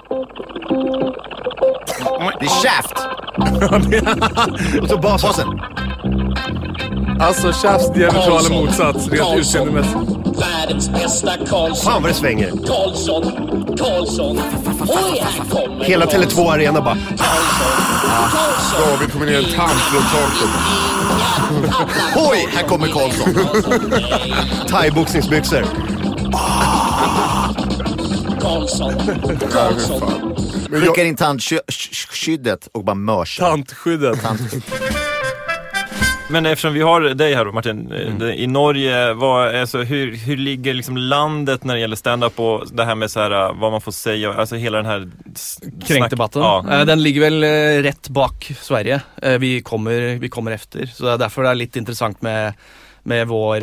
Det 2.39 2.45
är 2.45 2.49
Shaft. 2.49 2.93
Och 4.81 4.89
så 4.89 4.97
basen. 4.97 5.29
Basen. 5.29 5.59
Alltså 7.19 7.51
Shafts 7.51 7.93
diametrala 7.93 8.49
motsats 8.49 9.07
rent 9.07 9.38
utseendemässigt. 9.38 9.95
Världens 10.41 10.89
bästa 10.89 11.31
Karlsson. 11.38 11.91
Fan 11.91 12.01
vad 12.01 12.11
det 12.11 12.15
svänger. 12.15 12.49
Karlsson. 12.49 13.23
Karlsson. 13.77 14.41
Oj, 14.79 15.23
här 15.23 15.31
kommer 15.49 15.85
Hela 15.85 16.05
Karlsson. 16.05 16.43
Tele2 16.45 16.51
Arena 16.51 16.81
bara... 16.81 16.97
Karlsson. 17.17 18.89
David 18.89 19.11
kommer 19.13 19.25
ner 19.25 19.38
en 19.38 19.43
tant 19.43 19.79
taket. 20.11 20.49
Oj, 22.15 22.47
här 22.55 22.63
kommer 22.63 22.88
Karlsson. 22.88 23.33
Thai-boxningsbyxor. 24.67 25.65
Karlsson. 28.50 28.94
Skickar 30.82 31.06
in 31.06 31.15
tandskyddet 31.15 32.70
och 32.72 32.84
bara 32.84 32.96
mörsar. 32.96 33.50
Tantskyddet. 33.50 34.20
Men 36.32 36.46
eftersom 36.46 36.74
vi 36.74 36.82
har 36.82 37.01
dig 37.01 37.34
här 37.36 37.46
då 37.46 37.51
Martin, 37.51 37.91
eh, 37.91 38.08
Mm. 38.08 38.22
i 38.24 38.48
Norge, 38.48 39.13
vad, 39.13 39.56
alltså, 39.56 39.77
hur, 39.77 40.15
hur 40.15 40.38
ligger 40.38 40.74
liksom 40.74 40.98
landet 40.98 41.63
när 41.63 41.74
det 41.74 41.79
gäller 41.79 41.96
stand-up 41.96 42.39
och 42.39 42.68
det 42.72 42.86
här 42.86 42.96
med 42.96 43.12
så 43.12 43.20
här, 43.20 43.32
eh, 43.32 43.53
vad 43.60 43.72
man 43.72 43.82
får 43.82 43.91
säga, 43.91 44.34
alltså 44.34 44.56
hela 44.56 44.77
den 44.77 44.86
här... 44.86 45.10
Kränkdebatten. 45.88 46.41
Ja. 46.41 46.65
Eh, 46.72 46.86
Den 46.86 47.03
ligger 47.03 47.22
väl 47.22 47.44
rätt 47.84 48.10
bak 48.10 48.51
Sverige. 48.62 49.01
Vi 49.39 49.62
kommer, 49.62 50.15
vi 50.20 50.29
kommer 50.29 50.51
efter. 50.51 50.86
Så 50.86 51.06
det 51.06 51.12
är 51.12 51.18
därför 51.18 51.44
det 51.44 51.50
är 51.50 51.56
lite 51.56 51.79
intressant 51.79 52.22
med, 52.22 52.53
med 53.03 53.27
vår 53.27 53.60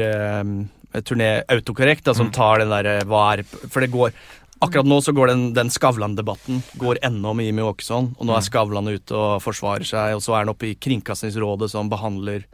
turné 1.02 1.42
Autokorrekt 1.48 2.04
da, 2.04 2.14
som 2.14 2.30
tar 2.32 2.58
den 2.58 2.68
där, 2.68 3.04
vad 3.04 3.38
är, 3.38 3.44
för 3.70 3.80
det 3.80 3.86
går 3.86 4.12
Akkurat 4.64 4.88
nå 4.88 5.00
så 5.04 5.12
går 5.12 5.30
den, 5.32 5.42
den 5.56 5.70
Skavlan-debatten 5.72 6.62
går 6.80 7.00
ennå 7.04 7.34
med 7.36 7.48
Jimmy 7.50 7.64
Åkesson. 7.66 8.14
Og 8.16 8.28
nå 8.28 8.36
er 8.36 8.44
Skavlan 8.46 8.88
ute 8.88 9.16
og 9.16 9.42
forsvarer 9.44 9.84
seg, 9.84 10.14
og 10.16 10.22
så 10.24 10.36
er 10.36 10.46
han 10.46 10.52
oppe 10.54 10.70
i 10.70 10.76
Kringkastingsrådet 10.80 11.68
som 11.72 11.90
behandler 11.92 12.46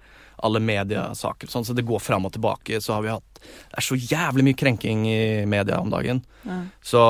alle 0.42 0.58
mediesaker. 0.64 1.50
Sånn, 1.50 1.66
så 1.66 1.76
det 1.76 1.86
går 1.86 2.02
fram 2.02 2.26
og 2.26 2.34
tilbake. 2.34 2.80
Så 2.82 2.96
har 2.96 3.04
vi 3.04 3.12
hatt 3.12 3.28
Det 3.42 3.78
er 3.78 3.86
så 3.86 3.98
jævlig 3.98 4.44
mye 4.46 4.58
krenking 4.58 5.06
i 5.10 5.46
media 5.46 5.78
om 5.82 5.90
dagen. 5.90 6.22
Så 6.82 7.02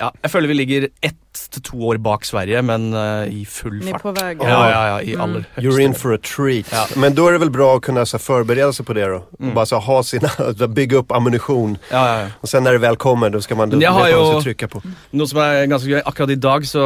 ja, 0.00 0.10
jeg 0.22 0.32
føler 0.32 0.50
vi 0.50 0.54
ligger 0.54 0.88
ett 1.04 1.16
til 1.54 1.62
to 1.62 1.78
år 1.92 1.98
bak 2.02 2.24
Sverige, 2.26 2.62
men 2.66 2.90
eh, 2.94 3.40
i 3.40 3.44
full 3.46 3.78
Ni 3.78 3.90
är 3.90 3.92
fart. 3.92 4.02
på 4.02 4.12
väg. 4.12 4.38
Ja, 4.42 4.70
ja, 4.70 4.80
ja, 4.88 4.96
i 5.02 5.14
aller 5.14 5.44
høyeste 5.54 5.62
You're 5.62 5.80
in 5.84 5.94
for 5.94 6.14
a 6.14 6.18
treat. 6.18 6.72
Ja. 6.72 6.86
Men 6.96 7.14
då 7.14 7.28
är 7.28 7.32
det 7.32 7.38
väl 7.38 7.50
bra 7.50 7.76
att 7.76 7.82
kunna 7.82 8.06
så, 8.06 8.18
förbereda 8.18 8.72
sig 8.72 8.86
på 8.86 8.92
det 8.92 9.06
då. 9.06 9.24
Mm. 9.38 9.48
Och 9.48 9.54
bara 9.54 9.66
så, 9.66 9.78
ha 9.78 10.02
sina, 10.02 10.30
bygga 10.68 10.96
upp 10.96 11.12
ammunition. 11.12 11.78
Ja, 11.90 12.08
ja, 12.08 12.20
ja. 12.20 12.28
Och 12.40 12.48
sen 12.48 12.64
när 12.64 12.72
det 12.72 12.78
väl 12.78 12.96
kommer 12.96 13.30
då 13.30 13.40
ska 13.40 13.54
man, 13.54 13.70
då 13.70 13.82
jag 13.82 13.90
har 13.92 14.32
ska 14.32 14.42
trycka 14.42 14.68
på. 14.68 14.82
Noe 15.10 15.26
som 15.26 15.38
er 15.38 15.66
ganske 15.70 15.90
gøy, 15.90 16.02
akkurat 16.04 16.30
i 16.30 16.40
dag 16.40 16.66
så 16.66 16.84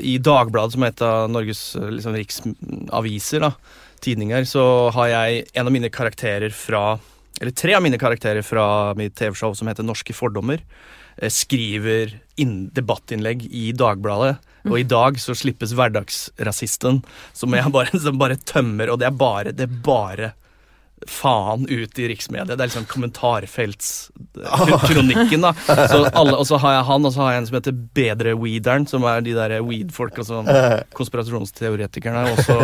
i 0.00 0.18
Dagbladet, 0.18 0.74
som 0.74 0.82
er 0.82 0.92
et 0.94 1.02
av 1.02 1.30
Norges 1.30 1.62
eh, 1.76 1.90
liksom, 1.90 2.14
riksaviser, 2.18 3.44
da, 3.46 3.52
tidninger, 4.04 4.44
så 4.44 4.90
har 4.94 5.10
jeg 5.12 5.44
en 5.54 5.66
av 5.66 5.72
mine 5.72 5.90
karakterer 5.90 6.50
fra 6.50 6.98
Eller 7.40 7.50
tre 7.50 7.74
av 7.74 7.82
mine 7.82 7.98
karakterer 7.98 8.42
fra 8.46 8.94
mitt 8.94 9.16
TV-show 9.18 9.54
som 9.58 9.66
heter 9.68 9.82
Norske 9.82 10.14
fordommer, 10.14 10.60
eh, 11.16 11.28
skriver 11.28 12.14
inn, 12.40 12.68
debattinnlegg 12.74 13.46
i 13.50 13.70
Dagbladet. 13.76 14.36
Og 14.64 14.78
i 14.80 14.86
dag 14.88 15.18
så 15.20 15.34
slippes 15.36 15.74
Hverdagsrasisten, 15.76 17.02
som 17.36 17.56
bare, 17.74 18.00
som 18.00 18.20
bare 18.20 18.40
tømmer, 18.40 18.92
og 18.92 19.02
det 19.02 19.10
er 19.10 19.18
bare, 19.20 19.52
det 19.52 19.68
er 19.68 19.76
bare 19.84 20.32
faen 21.10 21.66
ut 21.68 21.98
i 21.98 22.08
riksmedia. 22.08 22.56
Det 22.56 22.64
er 22.64 22.68
liksom 22.70 22.86
kommentarfeltskronikken, 22.90 25.40
da. 25.44 25.50
Så 25.90 25.96
alle, 26.12 26.36
og 26.38 26.46
så 26.48 26.56
har 26.62 26.72
jeg 26.78 26.84
han, 26.88 27.06
og 27.06 27.12
så 27.14 27.20
har 27.24 27.30
jeg 27.34 27.40
en 27.42 27.46
som 27.50 27.56
heter 27.58 27.74
Bedre 27.96 28.32
Weederen, 28.40 28.84
som 28.90 29.00
er 29.08 29.18
de 29.24 29.32
der 29.36 29.50
weed-folka 29.64 30.22
som 30.26 30.42
konspirasjonsteoretikerne. 30.96 32.22
Og 32.32 32.38
så 32.46 32.56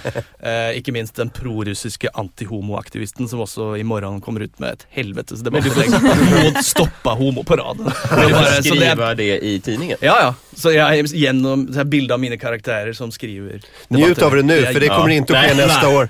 eh, 0.48 0.70
ikke 0.80 0.92
minst 0.96 1.14
den 1.20 1.30
prorussiske 1.34 2.08
antihomoaktivisten 2.18 3.24
som 3.30 3.38
også 3.44 3.64
i 3.80 3.84
morgen 3.86 4.20
kommer 4.24 4.40
ut 4.46 4.56
med 4.62 4.68
et 4.78 4.82
helvetes 4.96 5.40
debattinnlegg 5.46 5.90
mot 5.94 6.56
stoppa 6.64 7.12
homoparaden. 7.18 7.84
Det 7.86 7.94
er 7.94 7.96
bare- 8.34 8.62
så 8.62 8.74
det 8.74 8.88
er- 8.88 8.92
Skriva 8.94 9.14
det 9.18 9.30
i 9.44 9.54
tidningen. 9.64 9.98
Ja, 10.04 10.16
ja. 10.28 10.32
Så 10.56 10.72
jeg 10.72 11.06
gjennom 11.06 11.68
så 11.68 11.74
här 11.74 11.84
bilde 11.84 12.14
av 12.14 12.20
mine 12.20 12.36
karaktärer 12.36 12.92
som 12.92 13.12
skriver 13.12 13.60
Njut 13.88 14.06
debatter. 14.06 14.26
av 14.26 14.34
det 14.36 14.42
nu, 14.42 14.62
för 14.66 14.80
det 14.80 14.88
kommer 14.88 15.08
inte 15.10 15.38
att 15.38 15.44
ske 15.44 15.54
Nej, 15.54 15.66
nästa 15.66 15.86
nej. 15.88 15.96
år. 15.96 16.08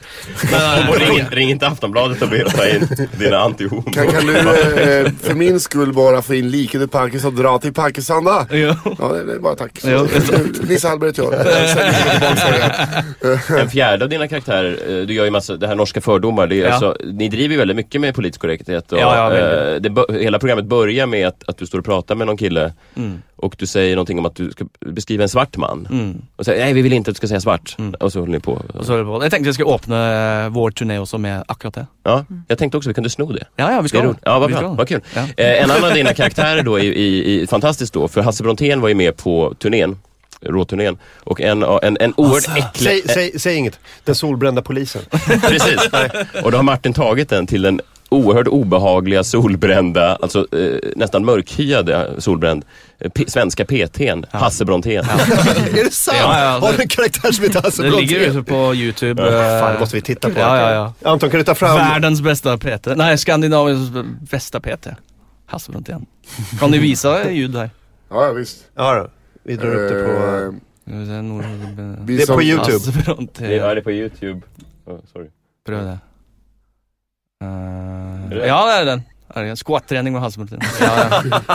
Och 0.89 0.97
ring, 1.01 1.25
ring 1.31 1.51
inte 1.51 1.67
Aftonbladet 1.67 2.23
och 2.23 2.29
be 2.29 2.51
ta 2.51 2.69
in 2.69 2.89
dina 3.19 3.39
antihomo. 3.39 3.83
kan, 3.83 4.07
kan 4.07 4.27
du 4.27 4.37
eh, 4.39 4.45
för 5.23 5.35
min 5.35 5.61
skull 5.61 5.93
bara 5.93 6.23
få 6.23 6.35
in 6.35 6.51
likhet 6.51 6.83
i 6.83 6.87
Parkinson 6.87 7.37
och 7.37 7.43
dra 7.43 7.59
till 7.59 7.73
Parkinsanda? 7.73 8.47
Ja. 8.51 8.77
Ja, 8.99 9.09
det 9.27 9.33
är 9.33 9.39
bara 9.39 9.55
tack. 9.55 9.79
Ja. 9.85 10.07
Nisse 10.69 10.89
Hallberg 10.89 11.11
heter 11.11 11.23
jag. 11.23 11.35
Jag. 13.49 13.61
En 13.61 13.71
fjärde 13.71 14.05
av 14.05 14.09
dina 14.11 14.29
karaktärer, 14.29 15.01
eh, 15.01 15.07
du 15.07 15.15
gör 15.15 15.25
ju 15.25 15.31
massa, 15.31 15.57
det 15.57 15.67
här 15.67 15.75
norska 15.75 16.01
fördomar, 16.01 16.47
det 16.47 16.57
är 16.57 16.65
Ja. 16.65 16.71
alltså, 16.71 16.97
ni 17.13 17.29
driver 17.29 17.53
ju 17.53 17.59
väldigt 17.59 17.77
mycket 17.77 18.01
med 18.01 18.15
politisk 18.15 18.41
korrekthet. 18.41 18.93
Och, 18.93 18.99
Ja, 18.99 19.35
ja, 19.35 19.39
eh, 19.39 19.81
det, 19.81 20.05
hela 20.21 20.39
programmet 20.39 20.65
börjar 20.65 21.07
med 21.07 21.29
att, 21.29 21.49
att 21.49 21.59
du 21.59 21.67
står 21.67 21.79
och 21.79 21.85
pratar 21.85 22.15
med 22.15 22.27
någon 22.27 22.37
kille 22.37 22.73
Mm. 22.97 23.23
Och 23.37 23.57
du 23.59 23.67
säger 23.67 23.97
någonting 23.97 24.19
om 24.19 24.27
att 24.27 24.35
du 24.35 24.51
ska 24.51 24.65
beskriva 24.81 25.23
en 25.23 25.29
svart 25.29 25.57
man. 25.57 25.89
Mm. 25.91 26.23
Och 26.37 26.45
säger, 26.45 26.65
nej 26.65 26.73
vi 26.73 26.83
vill 26.83 26.93
inte 26.93 27.11
att 27.11 27.15
du 27.15 27.19
ska 27.19 27.29
säga 27.29 27.41
svart. 27.41 27.77
Mm. 27.79 27.95
Och 28.01 28.13
så 28.13 28.21
håller 28.21 28.33
ni 28.33 28.41
på. 28.41 28.63
Og 28.75 28.87
så 28.87 28.95
er 28.95 28.99
det 28.99 29.05
på. 29.05 29.23
Jeg 29.23 29.31
tenkte 29.31 29.49
jeg 29.49 29.55
skulle 29.55 29.75
åpne 29.75 29.99
vår 30.51 30.71
turné 30.71 30.99
også 30.99 31.19
med 31.19 31.45
akkurat 31.49 31.75
det. 31.75 31.87
Ja, 32.03 32.25
jag 32.49 32.59
tänkte 32.59 32.77
också 32.77 32.91
vi 32.91 32.95
kunde 32.95 33.11
sno 33.11 33.33
det. 33.33 33.47
Ja, 33.57 33.73
ja, 33.73 33.81
vi 33.81 33.99
är 33.99 34.03
det. 34.03 34.15
Ja, 34.23 34.39
vad 34.39 34.51
Vi 34.51 34.57
bra. 34.57 34.69
Vad 34.69 34.89
kul. 34.89 35.01
Ja. 35.15 35.21
Eh, 35.37 35.63
en 35.63 35.71
annan 35.71 35.85
av 35.85 35.95
dina 35.95 36.15
karaktärer 36.15 36.63
då 36.63 36.79
är, 36.79 36.83
i, 36.83 37.43
i, 37.43 37.47
fantastiskt 37.47 37.95
då, 37.95 38.09
för 38.09 38.23
Hasse 38.23 38.43
Brontén 38.43 38.81
var 38.81 38.89
ju 38.89 38.95
med 38.95 39.17
på 39.17 39.55
turnén, 39.59 39.99
råturnén. 40.41 40.99
Och 41.25 41.41
en, 41.41 41.63
en, 41.63 41.97
en 42.01 42.15
oerhört 42.17 42.59
äcklig... 42.59 43.03
Säg, 43.07 43.31
säg, 43.31 43.41
säg 43.41 43.57
inget. 43.57 43.79
Den 44.05 44.15
solbrända 44.15 44.63
polisen. 44.63 45.03
Precis. 45.49 45.89
Och 46.45 46.51
då 46.51 46.59
har 46.59 46.63
Martin 46.63 46.93
tagit 46.93 47.29
den 47.29 47.47
till 47.47 47.63
den 47.63 47.81
oerhört 48.15 48.49
obehagliga 48.49 49.25
solbrända, 49.25 50.17
alltså 50.17 50.47
eh, 50.57 50.79
nästan 50.97 51.25
mörkhyade 51.25 52.11
solbränd, 52.19 52.65
eh, 52.99 53.11
P- 53.11 53.25
svenska 53.29 53.65
PTn, 53.65 54.25
Hasse 54.31 54.65
Brontén. 54.65 55.05
är 55.05 55.85
det 55.85 55.93
sant? 55.93 56.17
Ja, 56.21 56.41
ja, 56.45 56.59
Har 56.59 56.71
det- 56.71 56.77
du 56.77 56.83
en 56.83 56.89
karaktär 56.89 57.33
som 57.33 57.45
heter 57.45 57.63
Hasse 57.63 57.83
Det 57.83 57.91
ligger 57.91 58.21
Brontén? 58.21 58.41
ute 58.41 58.51
på 58.51 58.75
YouTube. 58.75 59.23
Fan, 59.23 59.67
eh, 59.69 59.73
det 59.75 59.81
måste 59.81 59.97
vi 59.97 60.03
titta 60.03 60.31
på. 60.31 60.39
Ja, 60.41 60.59
ja, 60.61 60.93
ja. 61.03 61.11
Anton, 61.11 61.31
kan 61.31 61.39
du 61.39 61.45
ta 61.45 61.55
fram... 61.55 61.77
Världens 61.77 62.21
bästa 62.21 62.59
PT. 62.59 62.87
Nej, 62.97 63.19
Skandinaviens 63.19 63.91
bästa 64.31 64.61
PT. 64.61 64.87
Hasse 65.47 65.71
Brontén. 65.73 66.07
Kan 66.61 66.71
ni 66.71 66.79
visa 66.79 67.31
ljud 67.31 67.57
här? 67.57 67.71
Ja, 68.11 68.27
ja, 68.27 68.33
visst. 68.33 68.57
Ja, 68.75 68.95
då. 68.95 69.09
Vi 69.43 69.57
drar 69.57 69.75
upp 69.75 69.91
det 69.93 70.05
på... 70.05 70.11
Eh, 70.11 70.53
Det 72.07 72.23
är 72.23 72.27
på 72.35 72.43
YouTube. 72.43 72.73
Hasse 72.73 72.93
Brontén. 73.05 73.49
Det 73.49 73.57
är 73.59 73.81
på 73.81 73.93
Youtube. 73.93 74.41
Oh, 74.87 74.99
sorry. 75.13 75.27
Prøv 75.67 75.85
det. 75.85 75.99
Är 77.45 78.41
det? 78.41 78.47
ja, 78.47 78.67
det 78.67 78.73
är 78.73 78.85
den. 78.85 79.03
Det 79.35 79.41
är 79.41 79.45
en 79.45 79.57
Squat-träning 79.57 80.13
med 80.13 80.23
Hasse 80.23 80.39
Brontén. 80.39 80.61
Ja, 80.81 81.23
ja. 81.31 81.49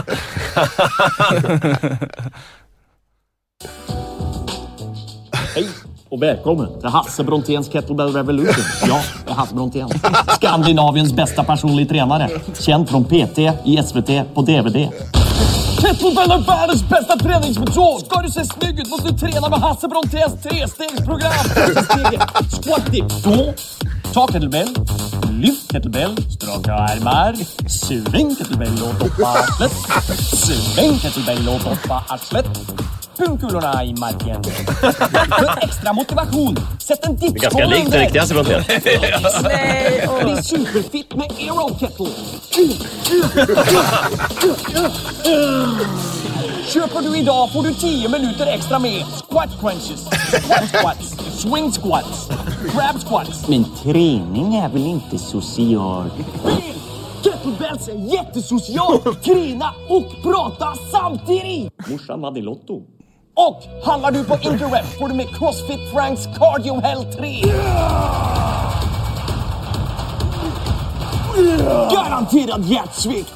och 6.10 6.24
välkommen 6.24 6.80
till 6.80 6.90
Hasse 6.90 7.24
Bronténs 7.24 7.72
Kettlebell 7.72 8.14
Revolution. 8.14 8.64
Ja, 8.88 9.02
det 9.26 9.32
är 9.32 9.36
Hasse 9.36 9.56
Brontén. 9.56 9.90
Skandinaviens 10.28 11.14
bästa 11.14 11.44
personlig 11.44 11.90
tränare. 11.90 12.30
Känd 12.60 12.90
från 12.90 13.04
PT 13.06 13.38
i 13.66 13.80
SVT 13.86 14.34
på 14.34 14.42
DVD. 14.42 14.90
Kettlebell 15.82 16.32
är 16.32 16.38
världens 16.38 16.90
bästa 16.90 17.18
träningsmetod! 17.18 18.06
Ska 18.06 18.22
du 18.22 18.30
se 18.30 18.46
snygg 18.46 18.80
ut 18.80 18.90
måste 18.90 19.12
du 19.12 19.18
träna 19.18 19.50
med 19.50 19.60
Hasse 19.60 19.88
Bronténs 19.88 20.44
trestegsprogram! 20.44 21.32
Första 21.56 21.84
steget, 21.84 22.22
squat 22.64 22.92
dip. 22.92 23.24
Då, 23.24 23.54
ta 24.14 24.28
kettlebell, 24.28 24.68
lyft 25.30 25.72
kettlebell, 25.72 26.18
straka 26.32 26.74
armar, 26.74 27.36
sväng 27.70 28.36
kettlebell 28.36 28.84
och 28.84 28.94
doppa 29.00 29.28
arslet. 29.28 29.72
Sväng 30.18 31.00
kettlebell 31.00 31.50
och 31.50 31.60
doppa 31.60 32.04
arslet. 32.08 32.46
Pungkulorna 33.20 33.84
i 33.84 33.94
marken. 33.94 34.44
För 34.44 35.64
extra 35.64 35.94
motivation, 35.94 36.56
sätt 36.80 37.06
en 37.06 37.16
Det 37.16 37.26
är 37.26 37.32
ganska 37.32 37.66
likt 37.66 37.92
den 37.92 38.00
riktiga 38.00 38.26
Brontén. 38.26 38.64
Nej, 39.44 40.08
och 40.08 40.24
bli 40.24 40.44
superfit 40.44 41.16
med 41.16 41.32
Aero 41.32 41.80
Kettle. 41.80 42.08
Köper 46.68 47.02
du 47.02 47.18
idag 47.18 47.52
får 47.54 47.64
du 47.64 47.74
10 47.74 48.10
minuter 48.10 48.48
extra 48.48 48.80
med 48.80 49.06
squat 49.06 49.50
crunches, 49.60 50.06
squat 50.06 50.70
squats, 50.70 51.16
swing 51.42 51.72
squats, 51.72 52.30
crab 52.72 53.00
squats. 53.08 53.48
Men 53.48 53.66
träning 53.84 54.56
är 54.56 54.70
väl 54.70 54.86
inte 54.86 55.18
socialt? 55.18 56.14
Kettlebells 57.24 57.88
är 57.88 58.14
jättesocialt! 58.14 59.24
Träna 59.24 59.74
och 59.90 60.24
prata 60.24 60.74
samtidigt! 60.92 61.74
Morsan 61.90 62.38
i 62.38 62.42
Lotto. 62.42 62.99
Och 63.48 63.64
handlar 63.84 64.12
du 64.12 64.24
på 64.24 64.34
Interweb 64.34 64.86
får 65.00 65.10
du 65.10 65.16
med 65.16 65.28
Crossfit 65.36 65.80
Franks 65.94 66.26
Cardio 66.38 66.82
Hell 66.82 67.06
3. 67.18 67.42
Garanterad 71.92 72.66
hjärtsvikt! 72.66 73.34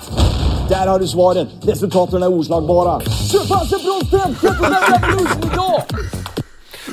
Där 0.69 0.87
har 0.87 0.99
du 0.99 1.07
svaret. 1.07 1.47
Resultaten 1.61 2.23
är 2.23 2.27
oslagbara. 2.27 3.01
Köp 3.01 3.49
Hasse 3.49 3.75
Brontén 3.83 4.35
Kettlebell 4.41 4.83
Revolution 4.89 5.51
idag! 5.53 5.83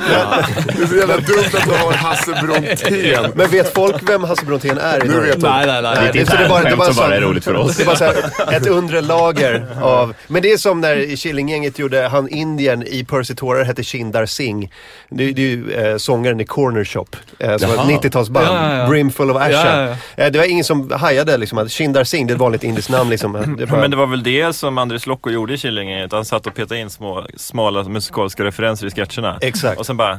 Det 0.06 0.82
är 0.82 0.86
så 0.86 0.96
jävla 0.96 1.16
dumt 1.16 1.44
att 1.54 1.64
du 1.64 1.70
har 1.70 1.92
Hasse 1.92 2.42
Brontén. 2.42 3.32
Men 3.34 3.50
vet 3.50 3.74
folk 3.74 4.10
vem 4.10 4.24
Hasse 4.24 4.44
Brontén 4.44 4.78
är? 4.78 5.00
Nu 5.04 5.20
vet 5.20 5.40
de. 5.40 5.48
Nej, 5.48 5.66
nej, 5.66 5.82
nej. 5.82 5.94
Det 5.94 6.00
är 6.00 6.06
ett 6.06 6.12
det- 6.12 6.26
så 6.30 6.36
det 6.36 6.44
är 6.44 6.48
bara- 6.48 6.62
det 6.62 6.68
är 6.70 6.76
bara 6.76 6.92
som 6.92 6.96
bara 7.04 7.16
är 7.16 7.20
roligt 7.20 7.44
för 7.44 7.54
oss. 7.56 7.76
Det 7.76 7.82
är 7.82 7.86
bara 7.86 7.96
så 7.96 8.04
här, 8.04 8.52
ett 8.56 8.66
undre 8.66 9.00
lager 9.00 9.66
av... 9.82 10.14
Men 10.26 10.42
det 10.42 10.52
är 10.52 10.56
som 10.56 10.80
när 10.80 11.16
Killinggänget 11.16 11.78
gjorde 11.78 12.08
han 12.08 12.28
Indien 12.28 12.82
i 12.86 13.04
Percy 13.04 13.34
Tårar 13.34 13.64
hette 13.64 13.82
Shindar 13.82 14.26
Singh. 14.26 14.68
Det, 15.08 15.32
det 15.32 15.42
är 15.42 15.46
ju 15.46 15.72
eh, 15.72 15.96
sångaren 15.96 16.40
i 16.40 16.44
Corner 16.44 16.84
Shop. 16.84 17.06
Eh, 17.38 17.56
som 17.56 17.68
var 17.76 17.76
ett 17.94 18.02
90-talsband. 18.04 18.44
Ja, 18.46 18.72
ja, 18.72 18.78
ja. 18.78 18.88
Brimful 18.88 19.30
of 19.30 19.36
Asha. 19.36 19.50
Ja, 19.50 19.82
ja, 19.88 19.96
Eh, 20.24 20.32
det 20.32 20.38
var 20.38 20.46
ingen 20.46 20.64
som 20.64 20.90
hajade 20.90 21.36
liksom 21.36 21.58
att 21.58 21.72
Shindar 21.72 22.04
Singh, 22.04 22.26
det 22.26 22.32
är 22.32 22.34
ett 22.34 22.40
vanligt 22.40 22.64
indiskt 22.64 22.90
namn 22.90 23.10
liksom. 23.10 23.32
Det 23.32 23.62
är 23.62 23.66
bara, 23.66 23.80
Men 23.80 23.90
det 23.90 23.96
var 23.96 24.06
väl 24.06 24.22
det 24.22 24.52
som 24.56 24.78
Andres 24.78 25.06
Lokko 25.06 25.30
gjorde 25.30 25.54
i 25.54 25.58
Killinggänget. 25.58 26.12
Han 26.12 26.24
satt 26.24 26.46
och 26.46 26.54
petade 26.54 26.80
in 26.80 26.90
små, 26.90 27.26
smala 27.36 27.82
musikaliska 27.82 28.44
referenser 28.44 28.86
i 28.86 28.90
sketcherna. 28.90 29.38
Exakt. 29.40 29.80
Sen 29.90 29.96
bara, 29.96 30.18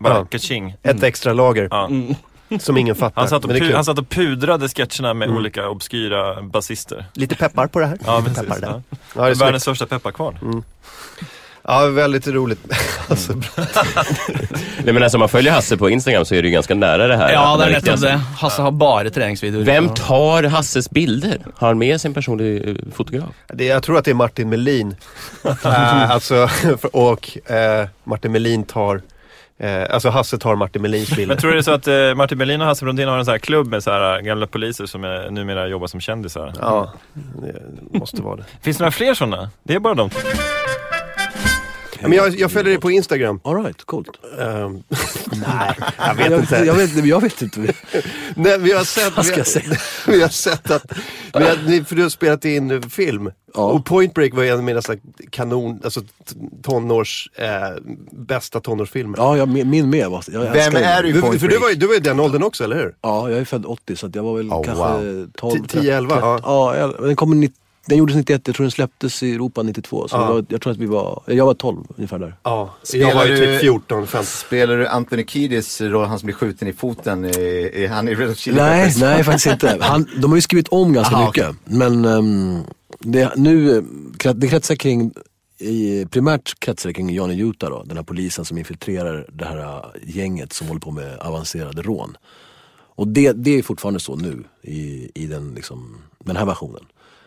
bara 0.00 0.14
Ja. 0.14 0.24
kaching. 0.24 0.76
Ett 0.82 1.02
extra 1.02 1.32
lager 1.32 1.68
Ja. 1.70 1.88
som 2.60 2.76
ingen 2.76 2.94
fattar. 2.94 3.20
Han, 3.20 3.28
satt 3.28 3.44
och 3.44 3.50
pu- 3.50 3.74
han 3.74 3.84
satt 3.84 3.98
och 3.98 4.08
pudrade 4.08 4.68
sketcherna 4.68 5.14
med 5.14 5.28
olika 5.30 5.68
obskyra 5.68 6.42
basister. 6.42 7.04
Lite 7.14 7.36
peppar 7.36 7.66
på 7.66 7.78
det 7.80 7.86
här. 7.86 7.98
Ja, 8.06 8.22
precis. 8.24 8.38
peppar. 8.42 8.58
Ja. 8.62 8.68
Ja, 8.90 8.96
det 9.14 9.20
är 9.20 9.24
snyggt. 9.34 9.40
Världens 9.42 9.62
största 9.62 9.86
pepparkvarn. 9.86 10.62
Ja, 11.68 11.86
väldigt 11.86 12.26
roligt. 12.28 12.58
Alltså, 13.08 13.32
Nej, 14.84 14.94
men 14.94 15.02
alltså, 15.02 15.16
om 15.16 15.20
man 15.20 15.28
följer 15.28 15.52
Hasse 15.52 15.76
på 15.76 15.90
Instagram 15.90 16.24
så 16.24 16.34
är 16.34 16.42
det 16.42 16.48
ju 16.48 16.54
ganska 16.54 16.74
nära 16.74 17.06
det 17.06 17.16
här. 17.16 17.32
Ja, 17.32 17.56
det 17.56 17.64
är 17.64 17.68
riktiga 17.68 17.92
nettopp 17.92 18.08
det. 18.10 18.20
Hasse. 18.38 18.62
Har 18.62 18.70
bara 18.70 19.10
träningsvideor. 19.10 19.62
Vem 19.62 19.88
tar 19.88 20.42
Hasses 20.42 20.90
bilder? 20.90 21.38
Har 21.56 21.68
han 21.68 21.78
med 21.78 22.00
sin 22.00 22.14
personlig 22.14 22.68
eh, 22.68 22.74
fotograf? 22.94 23.28
Det, 23.48 23.64
jag 23.64 23.82
tror 23.82 23.98
att 23.98 24.04
det 24.04 24.10
är 24.10 24.14
Martin 24.14 24.48
Melin. 24.48 24.96
Eh, 25.64 26.10
alltså, 26.10 26.48
och 26.92 27.50
eh, 27.50 27.88
Martin 28.04 28.32
Melin 28.32 28.64
tar, 28.64 29.02
eh, 29.58 29.82
alltså 29.90 30.08
Hasse 30.10 30.38
tar 30.38 30.54
Martin 30.56 30.82
Melins 30.82 31.10
bilder. 31.10 31.26
Men 31.26 31.36
tror 31.36 31.50
du 31.50 31.56
det 31.56 31.60
är 31.60 31.62
så 31.62 31.70
att 31.72 31.86
eh, 31.86 32.14
Martin 32.14 32.38
Berlin 32.38 32.60
och 32.60 32.66
Hasse 32.66 32.84
Brundin 32.84 33.08
har 33.08 33.18
en 33.18 33.24
sån 33.24 33.32
här 33.32 33.38
klubb 33.38 33.66
med 33.66 33.82
så 33.82 33.90
här, 33.90 34.20
gamla 34.20 34.46
poliser 34.46 34.86
som 34.86 35.04
är, 35.04 35.30
numera 35.30 35.68
jobbar 35.68 35.86
som 35.86 36.00
kändisar? 36.00 36.52
Ja, 36.60 36.92
det 37.92 37.98
måste 37.98 38.22
vara 38.22 38.36
det. 38.36 38.44
Finns 38.62 38.76
det 38.76 38.82
några 38.82 38.92
fler 38.92 39.14
sådana? 39.14 39.50
Det 39.62 39.74
är 39.74 39.78
bara 39.78 39.94
de 39.94 40.10
två. 40.10 40.18
Ja, 42.04 42.08
men 42.08 42.18
jag, 42.18 42.38
jag 42.38 42.52
följer 42.52 42.70
dig 42.72 42.80
på 42.80 42.90
Instagram. 42.90 43.40
Alright, 43.44 43.84
coolt. 43.84 44.08
Ehm, 44.40 44.82
nej, 45.46 45.74
jag 45.98 46.14
vet 46.14 46.30
jag, 46.30 46.40
inte. 46.40 46.56
Jag 46.66 46.74
vet, 46.74 47.04
jag 47.06 47.20
vet 47.20 47.42
inte. 47.42 47.60
Nej, 48.36 48.58
vi 48.58 48.72
har 48.72 48.84
sett, 48.84 49.16
Vad 49.16 49.26
ska 49.26 49.34
vi, 49.34 49.40
jag 49.40 49.46
säga? 49.46 49.68
har, 49.68 50.12
vi 50.12 50.22
har 50.22 50.28
sett 50.28 50.70
att, 50.70 50.84
vi 51.34 51.44
har, 51.44 51.68
ni- 51.68 51.84
för 51.84 51.96
du 51.96 52.02
har 52.02 52.08
spelat 52.08 52.44
in 52.44 52.82
film. 52.90 53.30
Ja. 53.54 53.60
Och 53.64 53.84
Point 53.84 54.14
Break 54.14 54.34
var 54.34 54.44
en 54.44 54.52
av 54.56 54.62
mina 54.64 54.82
så 54.82 54.92
här 54.92 55.00
kanon, 55.30 55.80
alltså 55.84 56.00
t- 56.00 56.06
tonårs, 56.62 57.30
eh, 57.34 57.48
bästa 58.12 58.60
tonårsfilmer. 58.60 59.18
Ja, 59.18 59.36
jag, 59.36 59.48
min 59.48 59.70
min 59.70 59.90
med. 59.90 60.08
va? 60.10 60.22
Jag 60.32 60.40
Vem 60.40 60.52
älskar 60.52 60.80
är 60.80 61.02
den. 61.02 61.12
du 61.12 61.18
i 61.18 61.20
Point 61.22 61.40
för 61.40 61.48
du, 61.48 61.58
var, 61.58 61.68
ju- 61.68 61.74
Break? 61.76 61.80
du 61.80 61.86
var 61.86 61.94
ju 61.94 62.00
den 62.00 62.20
åldern 62.20 62.42
också, 62.42 62.64
eller 62.64 62.76
hur? 62.76 62.94
Ja, 63.02 63.30
jag 63.30 63.38
är 63.38 63.44
född 63.44 63.66
80 63.66 63.96
så 63.96 64.06
att 64.06 64.14
jag 64.14 64.22
var 64.22 64.36
väl 64.36 64.50
Oh, 64.52 64.64
kanske 64.64 64.84
wow. 64.84 65.28
12, 65.36 65.66
10, 65.66 65.96
11, 65.96 66.18
ja. 66.20 66.40
Ja, 66.42 66.76
jag- 66.76 67.02
den, 67.02 67.16
kom, 67.16 67.34
nitt- 67.44 67.54
den 67.86 67.98
gjordes 67.98 68.16
91, 68.16 68.42
jag 68.46 68.56
tror 68.56 68.64
den 68.64 68.70
släpptes 68.70 69.22
i 69.22 69.34
Europa 69.34 69.62
92. 69.62 70.08
Så 70.08 70.16
Ja. 70.16 70.32
var, 70.32 70.44
jag 70.48 70.60
tror 70.62 70.72
att 70.72 70.78
vi 70.78 70.86
var, 70.86 71.22
jag 71.26 71.46
var 71.46 71.54
12 71.54 71.78
ungefär 71.96 72.18
där. 72.18 72.34
Ja, 72.42 72.74
Spelar 72.82 73.08
jag 73.08 73.14
var 73.14 73.24
ju 73.26 73.36
typ 73.36 73.60
14, 73.60 74.06
15. 74.06 74.26
Spelar 74.26 74.76
du 74.76 74.88
Anthony 74.88 75.24
Kiedis 75.26 75.80
roll, 75.80 76.06
han 76.06 76.18
som 76.18 76.26
blir 76.26 76.36
skjuten 76.36 76.68
i 76.68 76.72
foten? 76.72 77.24
i- 77.24 77.70
i- 77.74 77.86
Han 77.86 78.08
i 78.08 78.14
Red 78.14 78.28
Hot 78.28 78.38
Chili 78.38 78.56
Nej, 78.56 78.84
Peppers? 78.86 79.00
nej 79.02 79.24
faktiskt 79.24 79.46
inte. 79.46 79.78
Han, 79.80 80.06
de 80.20 80.30
har 80.30 80.36
ju 80.36 80.42
skrivit 80.42 80.68
om 80.68 80.92
ganska 80.92 81.14
Aha, 81.14 81.26
mycket. 81.26 81.56
Men 81.64 82.04
ehm, 82.04 82.62
det, 82.98 83.32
nu, 83.36 83.84
det 84.34 84.48
kretsar 84.48 84.74
kring, 84.74 85.12
i, 85.58 86.06
primärt 86.10 86.60
kretsar 86.60 86.88
det 86.90 86.94
kring 86.94 87.10
Johnny 87.10 87.42
Utah 87.42 87.70
då, 87.70 87.82
den 87.82 87.96
här 87.96 88.04
polisen 88.04 88.44
som 88.44 88.58
infiltrerar 88.58 89.26
det 89.32 89.44
här 89.44 89.58
eh, 89.58 89.80
gänget 90.16 90.52
som 90.52 90.66
håller 90.68 90.80
på 90.80 90.90
med 90.90 91.18
avancerade 91.18 91.82
rån. 91.82 92.16
Och 92.96 93.08
det, 93.08 93.32
det 93.32 93.58
är 93.58 93.62
fortfarande 93.62 94.00
så 94.00 94.16
nu 94.16 94.44
i, 94.62 95.10
i 95.14 95.26
den, 95.26 95.52
liksom, 95.54 95.96
den 96.24 96.36
här 96.36 96.44
versionen. 96.46 96.82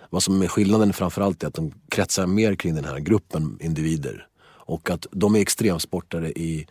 Vad 0.10 0.24
som 0.24 0.42
är 0.42 0.48
skillnaden 0.48 0.94
framförallt 0.94 1.44
är 1.44 1.48
att 1.48 1.54
de 1.54 1.72
kretsar 1.90 2.28
mer 2.28 2.56
kring 2.56 2.76
den 2.76 2.86
här 2.86 3.00
gruppen 3.00 3.58
individer. 3.62 4.28
Och 4.48 4.90
att 4.90 5.08
de 5.12 5.36
är 5.36 5.40
extremsportare 5.40 6.32
i 6.32 6.68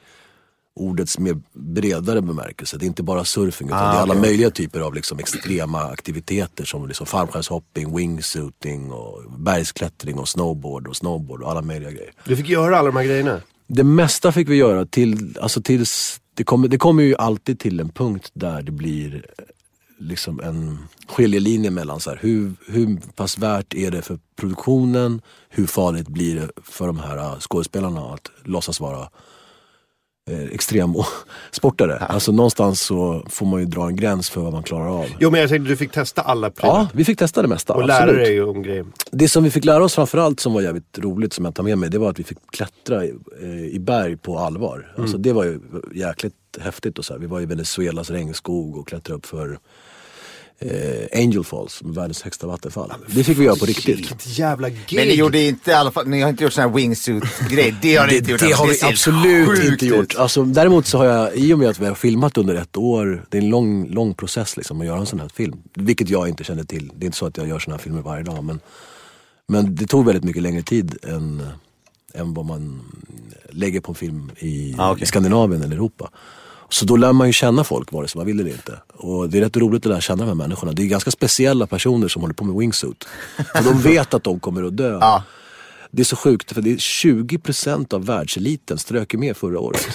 ordets 0.77 1.19
mer 1.19 1.41
bredare 1.53 2.23
bemärkelse. 2.23 2.79
Det 2.79 2.85
är 2.85 2.87
inte 2.87 3.03
bara 3.03 3.25
surfing 3.25 3.69
utan 3.69 3.79
Ah, 3.79 3.93
det 3.93 3.99
är 3.99 4.03
alla 4.03 4.13
okej. 4.15 4.21
möjliga 4.23 4.51
typer 4.51 4.81
av 4.81 4.95
liksom 4.95 5.19
extrema 5.19 5.83
aktiviteter 5.85 6.65
som 6.65 6.89
liksom 6.89 7.07
fallskärmshopping, 7.07 7.97
wingsuiting, 7.97 8.93
och 8.93 9.23
bergsklättring 9.39 10.19
och 10.19 10.29
snowboard 10.29 10.87
och 10.89 10.97
snowboard 10.97 11.43
och 11.43 11.51
alla 11.51 11.63
möjliga 11.63 11.91
grejer. 11.91 12.13
Du 12.25 12.37
fick 12.37 12.49
göra 12.49 12.79
alla 12.79 12.87
de 12.87 12.97
här 12.97 13.05
grejerna. 13.05 13.41
Det 13.67 13.85
mesta 13.85 14.33
fick 14.33 14.49
vi 14.49 14.55
göra 14.57 14.87
till, 14.87 15.39
alltså 15.41 15.63
tills, 15.63 16.21
det 16.35 16.45
kommer, 16.45 16.69
det 16.69 16.79
kommer 16.79 17.03
ju 17.03 17.17
alltid 17.17 17.59
till 17.61 17.81
en 17.81 17.89
punkt 17.89 18.31
där 18.35 18.63
det 18.63 18.73
blir 18.73 19.27
liksom 19.99 20.41
en 20.41 20.79
skiljelinje 21.09 21.71
mellan 21.71 22.01
så 22.01 22.11
här, 22.11 22.19
hur, 22.23 22.53
hur 22.67 22.97
pass 23.15 23.39
värt 23.39 23.75
är 23.75 23.91
det 23.91 24.03
för 24.03 24.19
produktionen, 24.37 25.21
hur 25.49 25.67
farligt 25.67 26.09
blir 26.09 26.37
det 26.37 26.49
för 26.63 26.87
de 26.87 26.99
här 26.99 27.17
eh, 27.17 27.39
skådespelarna 27.39 28.01
att 28.01 28.31
låtsas 28.45 28.81
vara 28.81 29.09
eh, 30.31 30.45
extremsportare. 30.45 31.99
Alltså 31.99 32.33
någonstans 32.33 32.81
så 32.81 33.27
får 33.31 33.47
man 33.47 33.61
ju 33.61 33.67
dra 33.67 33.89
en 33.89 33.97
gräns 33.97 34.31
för 34.31 34.41
vad 34.41 34.53
man 34.53 34.63
klarar 34.63 34.89
av. 34.89 35.07
Jo 35.21 35.31
men 35.31 35.41
jag 35.41 35.51
tänkte 35.51 35.69
du 35.69 35.77
fick 35.77 35.93
testa 35.93 36.23
alla 36.23 36.51
prylar. 36.51 36.75
Ja, 36.75 36.89
vi 36.95 37.05
fick 37.05 37.19
testa 37.19 37.43
det 37.43 37.49
mesta. 37.49 37.75
och 37.75 37.87
lära 37.87 38.03
absolut. 38.03 38.25
dig 38.25 38.43
om 38.43 38.63
grejer. 38.63 38.87
Det 39.11 39.29
som 39.29 39.45
vi 39.45 39.51
fick 39.51 39.65
lära 39.65 39.85
oss 39.85 39.95
framförallt 39.95 40.41
som 40.41 40.53
var 40.53 40.61
jävligt 40.61 40.99
roligt 40.99 41.33
som 41.33 41.45
jag 41.45 41.55
tar 41.55 41.63
med 41.63 41.79
mig 41.79 41.91
det 41.91 41.99
var 41.99 42.11
att 42.11 42.19
vi 42.19 42.25
fick 42.25 42.39
klättra 42.51 43.05
i, 43.05 43.15
eh, 43.43 43.67
i 43.67 43.79
berg 43.79 44.17
på 44.17 44.39
allvar. 44.39 44.95
Alltså 44.99 45.19
det 45.19 45.33
var 45.33 45.45
ju 45.45 45.61
jäkligt 45.95 46.35
häftigt. 46.61 46.99
Och 46.99 47.05
så 47.05 47.13
här. 47.13 47.21
Vi 47.21 47.27
var 47.27 47.41
i 47.41 47.47
Venezuelas 47.47 48.11
regnskog 48.11 48.77
och 48.77 48.89
klättrade 48.89 49.19
upp 49.19 49.27
för 49.27 49.59
eh, 50.59 51.21
Angel 51.21 51.45
Falls, 51.45 51.81
världens 51.85 52.23
högsta 52.23 52.47
vattenfall. 52.47 52.93
Det 53.07 53.25
fick 53.25 53.39
vi 53.39 53.45
göra 53.45 53.57
på 53.57 53.67
riktigt. 53.67 53.99
Vilket 53.99 54.39
jävla 54.39 54.69
gig. 54.71 54.93
Men 54.97 55.09
ni 55.09 55.15
gjorde 55.15 55.41
inte 55.41 55.71
i 55.71 55.75
alla 55.75 55.91
fall, 55.91 56.07
ni 56.09 56.21
har 56.21 56.29
inte 56.29 56.45
gjort 56.45 56.53
sån 56.53 56.63
här 56.65 56.71
wingsuit-grej? 56.71 57.75
Det 57.83 57.97
har 57.97 58.07
ni 58.07 58.13
Det, 58.13 58.19
inte 58.19 58.31
gjort. 58.31 58.41
det 58.41 58.53
har 58.53 58.67
vi 58.67 58.75
ser 58.75 58.87
absolut 58.87 59.65
inte 59.73 59.87
gjort. 59.87 60.15
Alltså, 60.17 60.45
däremot 60.45 60.87
så 60.87 60.99
har 60.99 61.05
jag, 61.05 61.37
i 61.37 61.53
och 61.55 61.59
med 61.59 61.69
att 61.69 61.79
vi 61.81 61.87
har 61.87 61.95
filmat 61.95 62.39
under 62.39 62.55
ett 62.55 62.77
år, 62.77 63.27
det 63.31 63.39
är 63.39 63.43
en 63.43 63.49
lång, 63.49 63.89
lång 63.89 64.15
process 64.15 64.57
liksom 64.57 64.81
att 64.81 64.87
göra 64.87 64.99
en 64.99 65.07
sån 65.07 65.21
här 65.21 65.29
film. 65.29 65.59
Vilket 65.75 66.09
jag 66.09 66.29
inte 66.29 66.45
kände 66.45 66.65
till. 66.65 66.91
Det 66.97 67.05
är 67.05 67.07
inte 67.07 67.19
så 67.19 67.27
att 67.27 67.37
jag 67.37 67.49
gör 67.49 67.59
såna 67.59 67.77
här 67.77 67.83
filmer 67.83 68.03
varje 68.03 68.23
dag. 68.23 68.45
Men, 68.45 68.61
men 69.49 69.75
det 69.75 69.87
tog 69.87 70.05
väldigt 70.07 70.25
mycket 70.25 70.43
längre 70.43 70.63
tid 70.63 70.97
än, 71.03 71.43
än 72.15 72.35
vad 72.35 72.45
man 72.47 72.81
lägger 73.51 73.81
på 73.81 73.93
en 73.93 73.97
film 73.97 74.31
i, 74.39 74.75
Ah, 74.79 74.93
okej. 74.93 75.03
i 75.03 75.07
Skandinavien 75.07 75.63
eller 75.63 75.77
Europa. 75.77 76.11
Så 76.69 76.85
då 76.85 76.97
lär 76.97 77.13
man 77.13 77.27
ju 77.27 77.33
känna 77.33 77.65
folk 77.65 77.93
vare 77.93 78.09
sig 78.09 78.19
man 78.19 78.27
vill 78.27 78.41
eller 78.41 78.51
inte. 78.51 78.79
Och 78.97 79.29
det 79.29 79.39
är 79.39 79.43
rätt 79.43 79.57
roligt 79.57 79.87
att 79.87 79.91
lära 79.91 80.01
känna 80.01 80.23
de 80.23 80.29
här 80.29 80.35
människorna. 80.35 80.73
Det 80.73 80.83
är 80.83 80.87
ganska 80.87 81.11
speciella 81.11 81.67
personer 81.67 82.09
som 82.09 82.23
håller 82.23 82.35
på 82.35 82.45
med 82.45 82.57
wingsuit. 82.57 83.09
Och 83.55 83.65
de 83.65 83.83
vet 83.83 84.15
att 84.15 84.25
de 84.25 84.41
kommer 84.41 84.65
att 84.65 84.77
dö. 84.77 84.99
Ja. 85.01 85.23
Det 85.91 86.03
är 86.03 86.05
så 86.05 86.17
sjukt 86.17 86.53
för 86.53 86.63
det 86.63 86.71
är 86.73 86.77
20% 86.77 87.95
av 87.95 88.07
världseliten 88.07 88.79
strök 88.79 89.15
med 89.15 89.37
förra 89.37 89.61
året. 89.61 89.87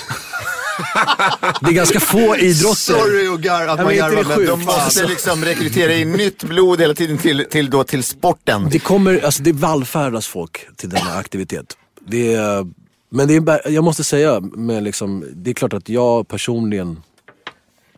Det 1.61 1.67
är 1.67 1.73
ganska 1.73 1.99
få 1.99 2.37
idrotter. 2.37 2.75
Sorry 2.75 3.27
och 3.27 3.41
gar, 3.41 3.67
att 3.67 3.83
man 3.83 3.95
garvar 3.95 4.37
men? 4.37 4.45
De 4.45 4.59
måste 4.65 5.07
liksom 5.07 5.45
rekrytera 5.45 5.93
in 5.93 6.11
nytt 6.11 6.43
blod 6.43 6.81
hela 6.81 6.93
tiden 6.93 7.17
till, 7.17 7.45
till, 7.51 7.69
då, 7.69 7.83
till 7.83 8.03
sporten. 8.03 8.69
Det 8.71 8.79
kommer, 8.79 9.25
alltså 9.25 9.43
det 9.43 9.51
vallfärdas 9.51 10.27
folk 10.27 10.67
till 10.75 10.89
denna 10.89 11.15
aktivitet. 11.15 11.77
Det 12.07 12.33
är, 12.33 12.67
men 13.11 13.27
det 13.27 13.35
är, 13.35 13.69
jag 13.69 13.83
måste 13.83 14.03
säga, 14.03 14.39
med 14.39 14.83
liksom, 14.83 15.25
det 15.33 15.49
är 15.49 15.53
klart 15.53 15.73
att 15.73 15.89
jag 15.89 16.27
personligen 16.27 17.01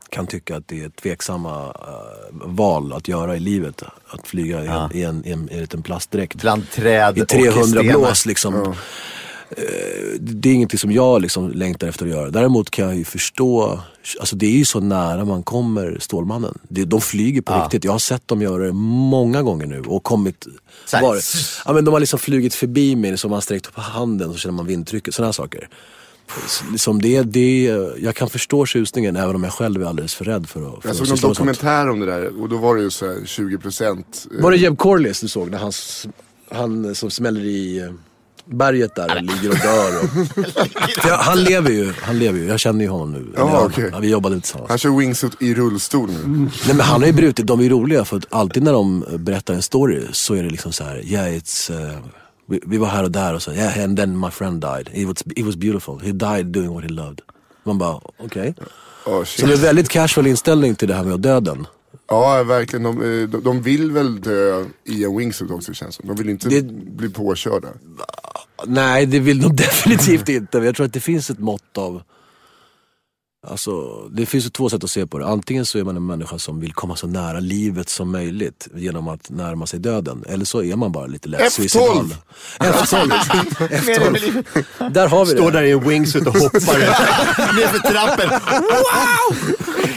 kan 0.09 0.27
tycka 0.27 0.57
att 0.57 0.67
det 0.67 0.83
är 0.83 0.89
tveksamma 0.89 1.65
eh, 1.65 2.47
val 2.47 2.93
att 2.93 3.07
göra 3.07 3.35
i 3.35 3.39
livet. 3.39 3.83
Att 4.07 4.27
flyga 4.27 4.59
en, 4.59 4.97
i, 4.97 5.01
en, 5.01 5.25
i, 5.25 5.31
en, 5.31 5.49
i 5.49 5.53
en 5.53 5.61
liten 5.61 5.83
plastdräkt. 5.83 6.35
Bland 6.35 6.71
träd 6.71 7.17
I 7.17 7.21
och 7.21 7.27
300 7.27 7.63
stenar. 7.63 7.83
blås 7.83 8.25
liksom. 8.25 8.55
Eh, 8.55 8.73
Det 10.19 10.49
är 10.49 10.53
ingenting 10.53 10.79
som 10.79 10.91
jag 10.91 11.21
liksom 11.21 11.51
längtar 11.51 11.87
efter 11.87 12.05
att 12.05 12.11
göra. 12.11 12.29
Däremot 12.29 12.69
kan 12.69 12.85
jag 12.85 12.95
ju 12.95 13.05
förstå, 13.05 13.79
alltså 14.19 14.35
det 14.35 14.45
är 14.45 14.51
ju 14.51 14.65
så 14.65 14.79
nära 14.79 15.25
man 15.25 15.43
kommer 15.43 15.97
Stålmannen. 15.99 16.57
Det, 16.69 16.85
de 16.85 17.01
flyger 17.01 17.41
på 17.41 17.53
Ja. 17.53 17.63
riktigt. 17.63 17.83
Jag 17.83 17.91
har 17.91 17.99
sett 17.99 18.27
dem 18.27 18.41
göra 18.41 18.63
det 18.63 18.73
många 18.73 19.41
gånger 19.41 19.65
nu 19.65 19.81
och 19.81 20.03
kommit, 20.03 20.47
Så 20.85 21.01
var, 21.01 21.19
ja, 21.65 21.73
men 21.73 21.85
de 21.85 21.93
har 21.93 21.99
liksom 21.99 22.19
flugit 22.19 22.55
förbi 22.55 22.95
mig, 22.95 23.17
som 23.17 23.31
man 23.31 23.41
sträckt 23.41 23.67
upp 23.67 23.75
handen 23.75 24.31
så 24.33 24.37
känner 24.37 24.53
man 24.53 24.65
vindtrycket, 24.65 25.15
sådana 25.15 25.33
saker. 25.33 25.69
Som 26.77 27.01
det, 27.01 27.21
det, 27.21 27.63
jag 27.97 28.15
kan 28.15 28.29
förstå 28.29 28.65
tjusningen 28.65 29.15
även 29.15 29.35
om 29.35 29.43
jag 29.43 29.53
själv 29.53 29.81
är 29.81 29.85
alldeles 29.85 30.15
för 30.15 30.25
rädd 30.25 30.49
för 30.49 30.61
att, 30.77 30.81
för 30.81 30.89
Jag 30.89 30.95
såg 30.95 31.07
någon 31.09 31.19
dokumentär 31.19 31.89
om 31.89 31.99
det 31.99 32.05
där 32.05 32.41
och 32.41 32.49
då 32.49 32.57
var 32.57 32.75
det 32.75 32.81
ju 32.81 32.89
så 32.89 33.05
här 33.07 33.15
20% 33.15 33.89
eh, 33.89 34.43
Var 34.43 34.51
det 34.51 34.57
Jeb 34.57 34.77
Corliss 34.77 35.21
du 35.21 35.27
såg? 35.27 35.51
När 35.51 35.57
han, 35.57 35.71
han 36.51 36.95
som 36.95 37.11
smäller 37.11 37.41
i 37.41 37.77
eh, 37.79 37.91
berget 38.45 38.95
där 38.95 39.15
och 39.15 39.21
ligger 39.23 39.49
och 39.49 39.57
dör. 39.57 40.03
Och... 40.03 40.09
ja, 41.07 41.15
han 41.15 41.43
lever 41.43 41.69
ju, 41.69 41.93
han 42.01 42.19
lever 42.19 42.39
ju. 42.39 42.45
Jag 42.45 42.59
känner 42.59 42.85
ju 42.85 42.91
honom 42.91 43.11
nu. 43.11 43.25
Ja, 43.37 43.69
ja, 43.91 43.99
vi 43.99 44.09
jobbade 44.09 44.39
tillsammans. 44.39 44.69
Han 44.69 44.77
kör 44.77 44.97
wingsuit 44.97 45.41
i 45.41 45.53
rullstol 45.53 46.09
nu. 46.09 46.27
Nej 46.27 46.49
men 46.75 46.79
han 46.79 47.01
har 47.01 47.07
ju 47.07 47.13
brutit, 47.13 47.47
de 47.47 47.59
är 47.59 47.63
ju 47.63 47.69
roliga 47.69 48.05
för 48.05 48.17
att 48.17 48.25
alltid 48.29 48.63
när 48.63 48.73
de 48.73 49.05
berättar 49.19 49.53
en 49.53 49.61
story 49.61 50.07
så 50.11 50.33
är 50.33 50.43
det 50.43 50.49
liksom 50.49 50.73
så 50.73 50.83
här, 50.83 51.05
yeah 51.05 51.27
it's, 51.27 51.71
uh, 51.71 51.97
vi, 52.49 52.61
vi 52.65 52.77
var 52.77 52.87
här 52.87 53.03
och 53.03 53.11
där 53.11 53.33
och 53.33 53.41
så, 53.41 53.53
yeah 53.53 53.83
and 53.83 53.97
then 53.97 54.19
my 54.19 54.29
friend 54.29 54.61
died. 54.61 54.89
It 54.93 55.07
was, 55.07 55.17
it 55.35 55.45
was 55.45 55.55
beautiful, 55.55 55.99
he 55.99 56.11
died 56.11 56.45
doing 56.45 56.73
what 56.73 56.83
he 56.83 56.89
loved. 56.89 57.21
Man 57.63 57.77
bara, 57.77 57.99
okej. 58.17 58.55
Oh, 59.05 59.23
Så 59.23 59.45
det 59.45 59.53
är 59.53 59.57
väldigt 59.57 59.89
casual 59.89 60.27
inställning 60.27 60.75
till 60.75 60.87
det 60.87 60.93
här 60.93 61.03
med 61.03 61.19
döden. 61.19 61.67
Ja, 62.07 62.43
verkligen. 62.43 62.83
De, 62.83 63.01
eh, 63.21 63.27
de, 63.29 63.43
de 63.43 63.61
vill 63.61 63.91
väl 63.91 64.21
dö 64.21 64.65
i 64.85 65.03
en 65.03 65.17
wingsuit 65.17 65.51
också 65.51 65.73
känns 65.73 65.97
det 65.97 66.01
som. 66.07 66.15
De 66.15 66.17
vill 66.23 66.29
inte 66.29 66.49
Det- 66.49 66.73
bli 66.73 67.09
påkörda. 67.09 67.67
Nej, 68.65 69.05
det 69.05 69.19
vill 69.19 69.41
de 69.41 69.55
definitivt 69.55 70.29
inte. 70.29 70.57
Jag 70.57 70.75
tror 70.75 70.85
att 70.85 70.93
det 70.93 70.99
finns 70.99 71.29
ett 71.29 71.39
mått 71.39 71.77
av... 71.77 72.01
Alltså, 73.47 74.01
det 74.11 74.25
finns 74.25 74.45
ju 74.45 74.49
två 74.49 74.69
sätt 74.69 74.83
att 74.83 74.89
se 74.91 75.07
på 75.07 75.17
det. 75.17 75.25
Antingen 75.27 75.65
så 75.65 75.79
är 75.79 75.83
man 75.83 75.95
en 75.97 76.05
människa 76.05 76.39
som 76.39 76.59
vill 76.59 76.73
komma 76.73 76.95
så 76.95 77.07
nära 77.07 77.39
livet 77.39 77.89
som 77.89 78.11
möjligt 78.11 78.67
genom 78.75 79.07
att 79.07 79.29
närma 79.29 79.67
sig 79.67 79.79
döden. 79.79 80.23
Eller 80.27 80.45
så 80.45 80.63
är 80.63 80.75
man 80.75 80.91
bara 80.91 81.05
lite 81.05 81.29
lätt 81.29 81.41
F12. 81.41 81.49
suicidal. 81.49 82.15
F12! 82.59 83.09
F12. 83.69 84.89
Där 84.89 85.07
har 85.07 85.25
vi 85.25 85.31
Står 85.31 85.51
det. 85.51 85.57
där 85.57 85.63
i 85.63 85.71
en 85.71 85.87
wingsuit 85.89 86.27
och 86.27 86.33
hoppar. 86.33 86.59
Nerför 87.55 87.79
trappen. 87.79 88.29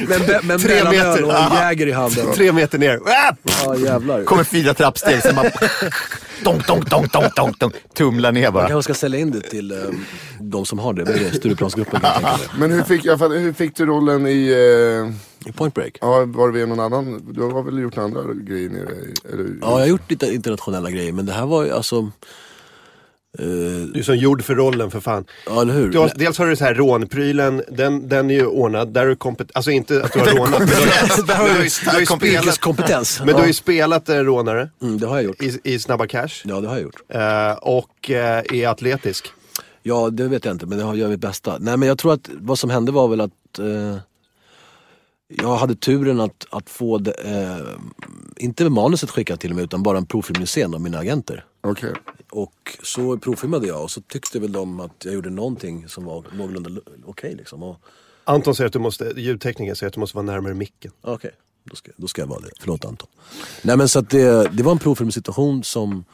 Med, 0.09 0.45
med 0.45 0.61
Tre 0.61 0.85
meter. 0.85 1.25
och 1.25 1.35
en 1.39 1.53
Jäger 1.53 1.87
i 1.87 1.93
handen. 1.93 2.27
Tre 2.35 2.53
meter 2.53 2.79
ner. 2.79 3.01
Ah! 3.07 3.35
Ja 3.65 3.77
jävlar. 3.77 4.25
Kommer 4.25 4.45
fyra 4.45 4.75
trappsteg, 4.75 5.23
sen 5.23 5.35
man... 5.35 5.47
Donk, 6.45 6.67
donk, 6.67 6.91
donk, 6.91 7.13
donk, 7.13 7.35
donk, 7.37 7.59
donk. 7.61 7.75
Tumlar 7.95 8.33
ner 8.33 8.43
Jag 8.43 8.53
bara. 8.53 8.69
kanske 8.69 8.93
ska 8.93 9.01
sälja 9.01 9.19
in 9.21 9.31
det 9.31 9.41
till 9.41 9.71
eh, 9.73 9.79
de 10.41 10.67
som 10.67 10.79
har 10.79 10.93
det. 10.95 11.05
Det? 11.05 11.35
Stureplansgruppen 11.37 12.01
kan 12.01 12.11
jag 12.11 12.23
tänka 12.23 12.37
mig. 12.59 12.69
Men 12.69 12.71
hur 12.73 12.83
fick, 12.83 13.05
jag 13.05 13.19
fattar, 13.19 13.37
hur 13.37 13.53
fick 13.53 13.77
du 13.77 13.87
rollen 13.87 14.27
i... 14.27 14.49
Eh, 15.45 15.49
I 15.49 15.53
Point 15.53 15.75
Break. 15.75 15.99
ja, 16.01 16.25
var 16.27 16.53
det 16.53 16.67
någon 16.67 16.81
annan? 16.81 17.33
Du 17.35 17.43
har 17.43 17.63
väl 17.63 17.79
gjort 17.79 17.99
andra 17.99 18.21
grejer 18.35 18.69
nere 18.71 18.83
i... 18.95 19.15
Eller, 19.33 19.45
Ja, 19.45 19.71
jag 19.71 19.79
har 19.79 19.87
gjort 19.87 20.11
lite 20.11 20.27
internationella 20.27 20.91
grejer 20.91 21.13
men 21.13 21.27
det 21.27 21.33
här 21.33 21.47
var 21.47 21.65
ju 21.65 21.73
alltså... 21.73 22.11
eh, 23.39 23.45
Du 23.93 23.99
är 23.99 24.03
som 24.03 24.17
gjord 24.17 24.43
för 24.45 24.55
rollen 24.55 24.91
för 24.91 25.01
fan. 25.01 25.25
ja, 25.47 25.63
eller 25.63 25.75
hur? 25.75 25.89
Du 25.91 26.09
dels 26.15 26.39
har 26.39 26.47
du 26.47 26.57
så 26.57 26.65
här 26.65 26.75
rånprylen, 26.75 27.63
den, 27.71 28.09
den 28.09 28.31
är 28.31 28.35
ju 28.35 28.47
ordnad. 28.47 28.89
Där 28.93 29.03
är 29.03 29.07
du 29.07 29.15
kompet- 29.17 29.51
Alltså 29.55 29.71
inte 29.71 30.03
att 30.05 30.13
du 30.13 30.19
har 30.19 30.27
rånat. 30.37 30.59
men 30.59 30.69
du 30.69 30.75
Där 31.27 31.35
har 31.35 31.49
du 31.49 31.55
du 31.55 31.65
ju 31.65 31.71
spelat, 31.71 32.23
yrkeskompetens. 32.23 33.19
men 33.19 33.27
du 33.29 33.33
har 33.35 33.41
Ja. 33.41 33.47
ju 33.47 33.53
spelat 33.53 34.09
eh, 34.09 34.17
rånare 34.17 34.71
Mm, 34.83 34.99
det 34.99 35.07
har 35.07 35.15
jag 35.17 35.25
gjort. 35.25 35.43
i, 35.43 35.61
i 35.65 35.79
Snabba 35.79 36.07
Cash. 36.07 36.29
Ja, 36.45 36.61
det 36.61 36.69
har 36.69 36.75
jag 36.75 36.83
gjort. 36.83 37.01
Eh, 37.09 37.53
och 37.53 38.11
eh, 38.11 38.43
är 38.53 38.69
atletisk. 38.69 39.27
Ja, 39.83 40.11
det 40.11 40.29
vet 40.29 40.45
jag 40.45 40.55
inte, 40.55 40.67
men 40.67 40.79
jag 40.79 40.97
gör 40.97 41.09
mitt 41.09 41.21
bästa. 41.21 41.57
Nej, 41.61 41.77
men 41.77 41.89
jag 41.89 41.99
tror 41.99 42.13
att 42.13 42.29
vad 42.41 42.59
som 42.59 42.71
hände 42.71 42.93
var 42.93 43.09
väl 43.09 43.21
att 43.21 43.59
eh, 43.59 43.97
jag 45.29 45.57
hade 45.57 45.75
turen 45.75 46.21
att, 46.21 46.47
att 46.51 46.71
få, 46.71 46.99
det, 46.99 47.13
eh, 47.13 47.67
inte 48.37 48.69
manuset 48.69 49.11
skickat 49.11 49.41
till 49.41 49.55
mig, 49.55 49.65
utan 49.65 49.83
bara 49.83 49.99
en 49.99 50.07
provfilmningsscen 50.07 50.75
av 50.75 50.81
mina 50.81 50.99
agenter. 50.99 51.45
Okej. 51.61 51.93
Och 52.31 52.79
så 52.83 53.19
provfilmade 53.19 53.67
jag 53.67 53.83
och 53.83 53.91
så 53.91 54.01
tyckte 54.01 54.41
väl 54.41 54.53
de 54.53 54.81
att 54.81 55.05
jag 55.05 55.15
gjorde 55.15 55.31
någonting 55.31 55.89
som 55.89 56.05
var 56.05 56.25
någorlunda 56.33 56.71
okej 57.07 57.35
liksom. 57.35 57.63
Och, 57.63 57.77
Anton 58.25 58.55
säger 58.55 58.67
att 58.67 58.73
du 58.73 58.79
måste, 58.79 59.13
ljudteknikern 59.17 59.77
säger 59.77 59.89
att 59.89 59.95
du 59.95 60.01
måste 60.01 60.17
vara 60.17 60.27
närmare 60.27 60.55
micken. 60.55 60.93
Okej, 61.01 61.31
då, 61.65 61.77
ska, 61.77 61.91
då 61.97 62.07
ska 62.07 62.23
jag 62.23 62.27
vara 62.27 62.41
det. 62.41 62.51
Förlåt 62.61 62.85
Anton. 62.85 63.09
Nej 63.63 63.77
men 63.77 63.89
så 63.89 63.99
att 63.99 64.11
det, 64.11 64.51
det 64.57 64.63
var 64.63 64.73
en 64.73 64.79
provfilmsituation 64.79 65.65
som, 65.65 66.05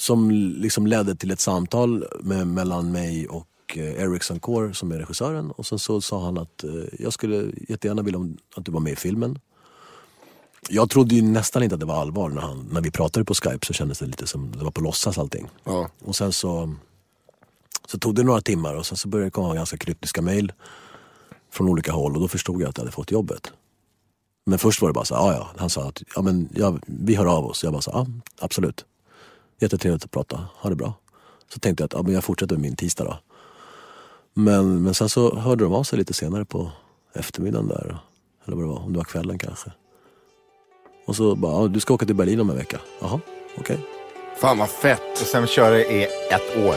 som 0.00 0.30
liksom 0.30 0.86
ledde 0.86 1.14
till 1.16 1.30
ett 1.30 1.40
samtal 1.40 2.04
med, 2.20 2.46
mellan 2.46 2.92
mig 2.92 3.28
och 3.28 3.46
eh, 3.76 4.02
Eric 4.02 4.22
Sankor 4.22 4.72
som 4.72 4.92
är 4.92 4.98
regissören. 4.98 5.50
Och 5.50 5.66
sen 5.66 5.78
så 5.78 6.00
sa 6.00 6.24
han 6.24 6.38
att 6.38 6.64
eh, 6.64 6.70
jag 6.98 7.12
skulle 7.12 7.46
jättegärna 7.68 8.02
vilja 8.02 8.18
om- 8.18 8.38
att 8.56 8.64
du 8.64 8.72
var 8.72 8.80
med 8.80 8.92
i 8.92 8.96
filmen. 8.96 9.38
Jag 10.68 10.90
trodde 10.90 11.14
ju 11.14 11.22
nästan 11.22 11.62
inte 11.62 11.74
att 11.74 11.80
det 11.80 11.86
var 11.86 12.00
allvar 12.00 12.28
när, 12.28 12.42
han, 12.42 12.68
när 12.72 12.80
vi 12.80 12.90
pratade 12.90 13.24
på 13.24 13.34
Skype 13.34 13.66
så 13.66 13.72
kändes 13.72 13.98
det 13.98 14.06
lite 14.06 14.26
som 14.26 14.52
det 14.52 14.64
var 14.64 14.70
på 14.70 14.80
låtsas 14.80 15.18
allting. 15.18 15.48
Ja. 15.64 15.90
Och 16.04 16.16
sen 16.16 16.32
så, 16.32 16.74
så 17.86 17.98
tog 17.98 18.14
det 18.14 18.22
några 18.22 18.40
timmar 18.40 18.74
och 18.74 18.86
sen 18.86 18.96
så 18.96 19.08
började 19.08 19.26
det 19.26 19.30
komma 19.30 19.54
ganska 19.54 19.76
kryptiska 19.76 20.22
mail 20.22 20.52
från 21.50 21.68
olika 21.68 21.92
håll 21.92 22.14
och 22.14 22.20
då 22.20 22.28
förstod 22.28 22.62
jag 22.62 22.68
att 22.68 22.76
jag 22.76 22.82
hade 22.82 22.92
fått 22.92 23.10
jobbet. 23.10 23.52
Men 24.46 24.58
först 24.58 24.82
var 24.82 24.88
det 24.88 24.92
bara 24.92 25.04
så 25.04 25.14
ja 25.14 25.32
ja. 25.32 25.50
Han 25.56 25.70
sa 25.70 25.88
att 25.88 26.02
ja, 26.14 26.22
men, 26.22 26.48
ja, 26.54 26.78
vi 26.86 27.14
hör 27.14 27.26
av 27.26 27.46
oss. 27.46 27.64
Jag 27.64 27.72
bara 27.72 27.82
så 27.82 27.90
ja 27.94 28.06
absolut. 28.40 28.84
Jättetrevligt 29.60 30.04
att 30.04 30.10
prata, 30.10 30.48
ha 30.54 30.70
det 30.70 30.76
bra. 30.76 30.94
Så 31.48 31.58
tänkte 31.58 31.82
jag 31.82 31.86
att 31.86 31.92
ja, 31.92 32.02
men 32.02 32.14
jag 32.14 32.24
fortsätter 32.24 32.54
med 32.54 32.62
min 32.62 32.76
tisdag 32.76 33.04
då. 33.04 33.18
Men, 34.34 34.82
men 34.82 34.94
sen 34.94 35.08
så 35.08 35.36
hörde 35.36 35.64
de 35.64 35.74
av 35.74 35.82
sig 35.82 35.98
lite 35.98 36.12
senare 36.12 36.44
på 36.44 36.70
eftermiddagen 37.12 37.68
där. 37.68 37.98
Eller 38.44 38.56
vad 38.56 38.64
det 38.64 38.68
var, 38.68 38.78
om 38.78 38.92
det 38.92 38.98
var 38.98 39.04
kvällen 39.04 39.38
kanske. 39.38 39.72
Och 41.04 41.16
så 41.16 41.34
bara, 41.34 41.68
du 41.68 41.80
ska 41.80 41.94
åka 41.94 42.06
till 42.06 42.14
Berlin 42.14 42.40
om 42.40 42.50
en 42.50 42.56
vecka. 42.56 42.78
Jaha, 43.00 43.20
okej. 43.58 43.78
Fan 44.40 44.58
vad 44.58 44.68
fett. 44.68 45.20
Och 45.20 45.26
sen 45.26 45.46
köra 45.46 45.78
i 45.78 46.02
ett 46.30 46.66
år. 46.66 46.76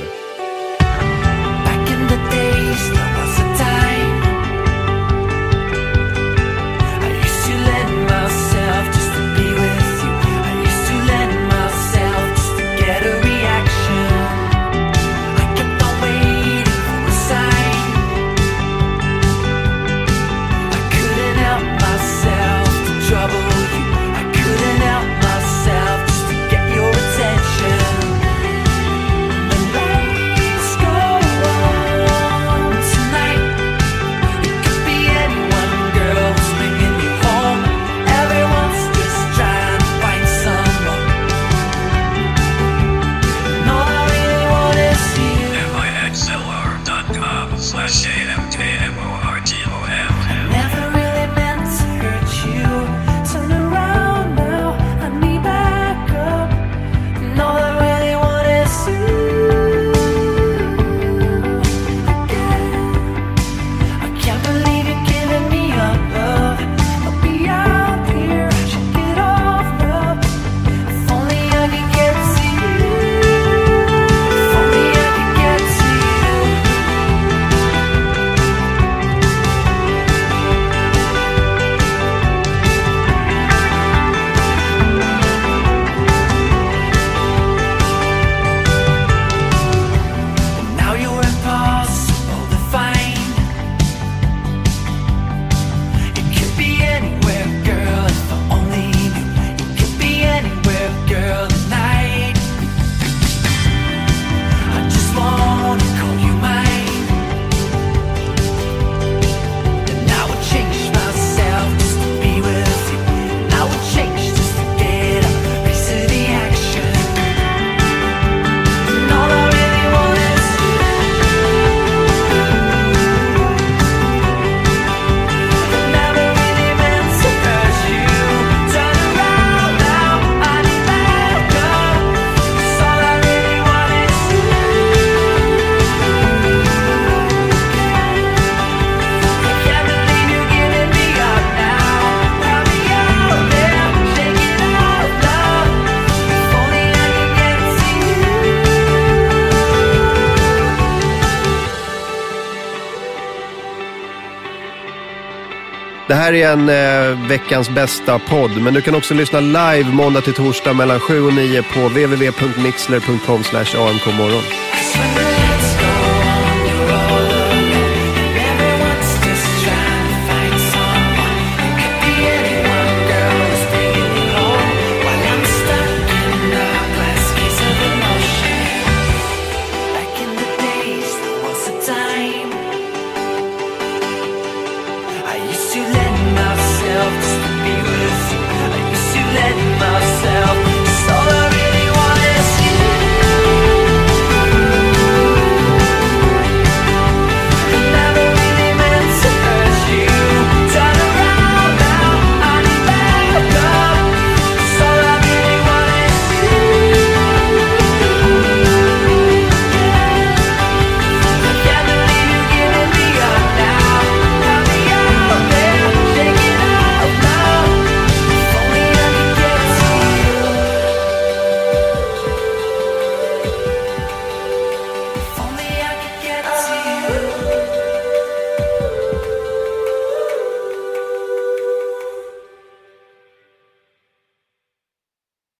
Det 156.36 156.46
här 156.46 156.48
är 156.48 156.54
en 156.54 156.70
eh, 156.70 157.28
veckans 157.28 157.70
bästa 157.70 158.20
podd, 158.20 158.62
men 158.62 158.74
du 158.74 158.82
kan 158.82 158.96
också 158.96 159.14
lyssna 159.14 159.40
live 159.40 159.92
måndag 159.92 160.22
till 160.22 160.34
torsdag 160.34 160.74
mellan 160.74 161.00
7 161.00 161.22
och 161.22 161.34
9 161.34 161.64
på 161.64 161.80
www.mixler.com 161.80 163.44
amkmorgon. 163.88 164.44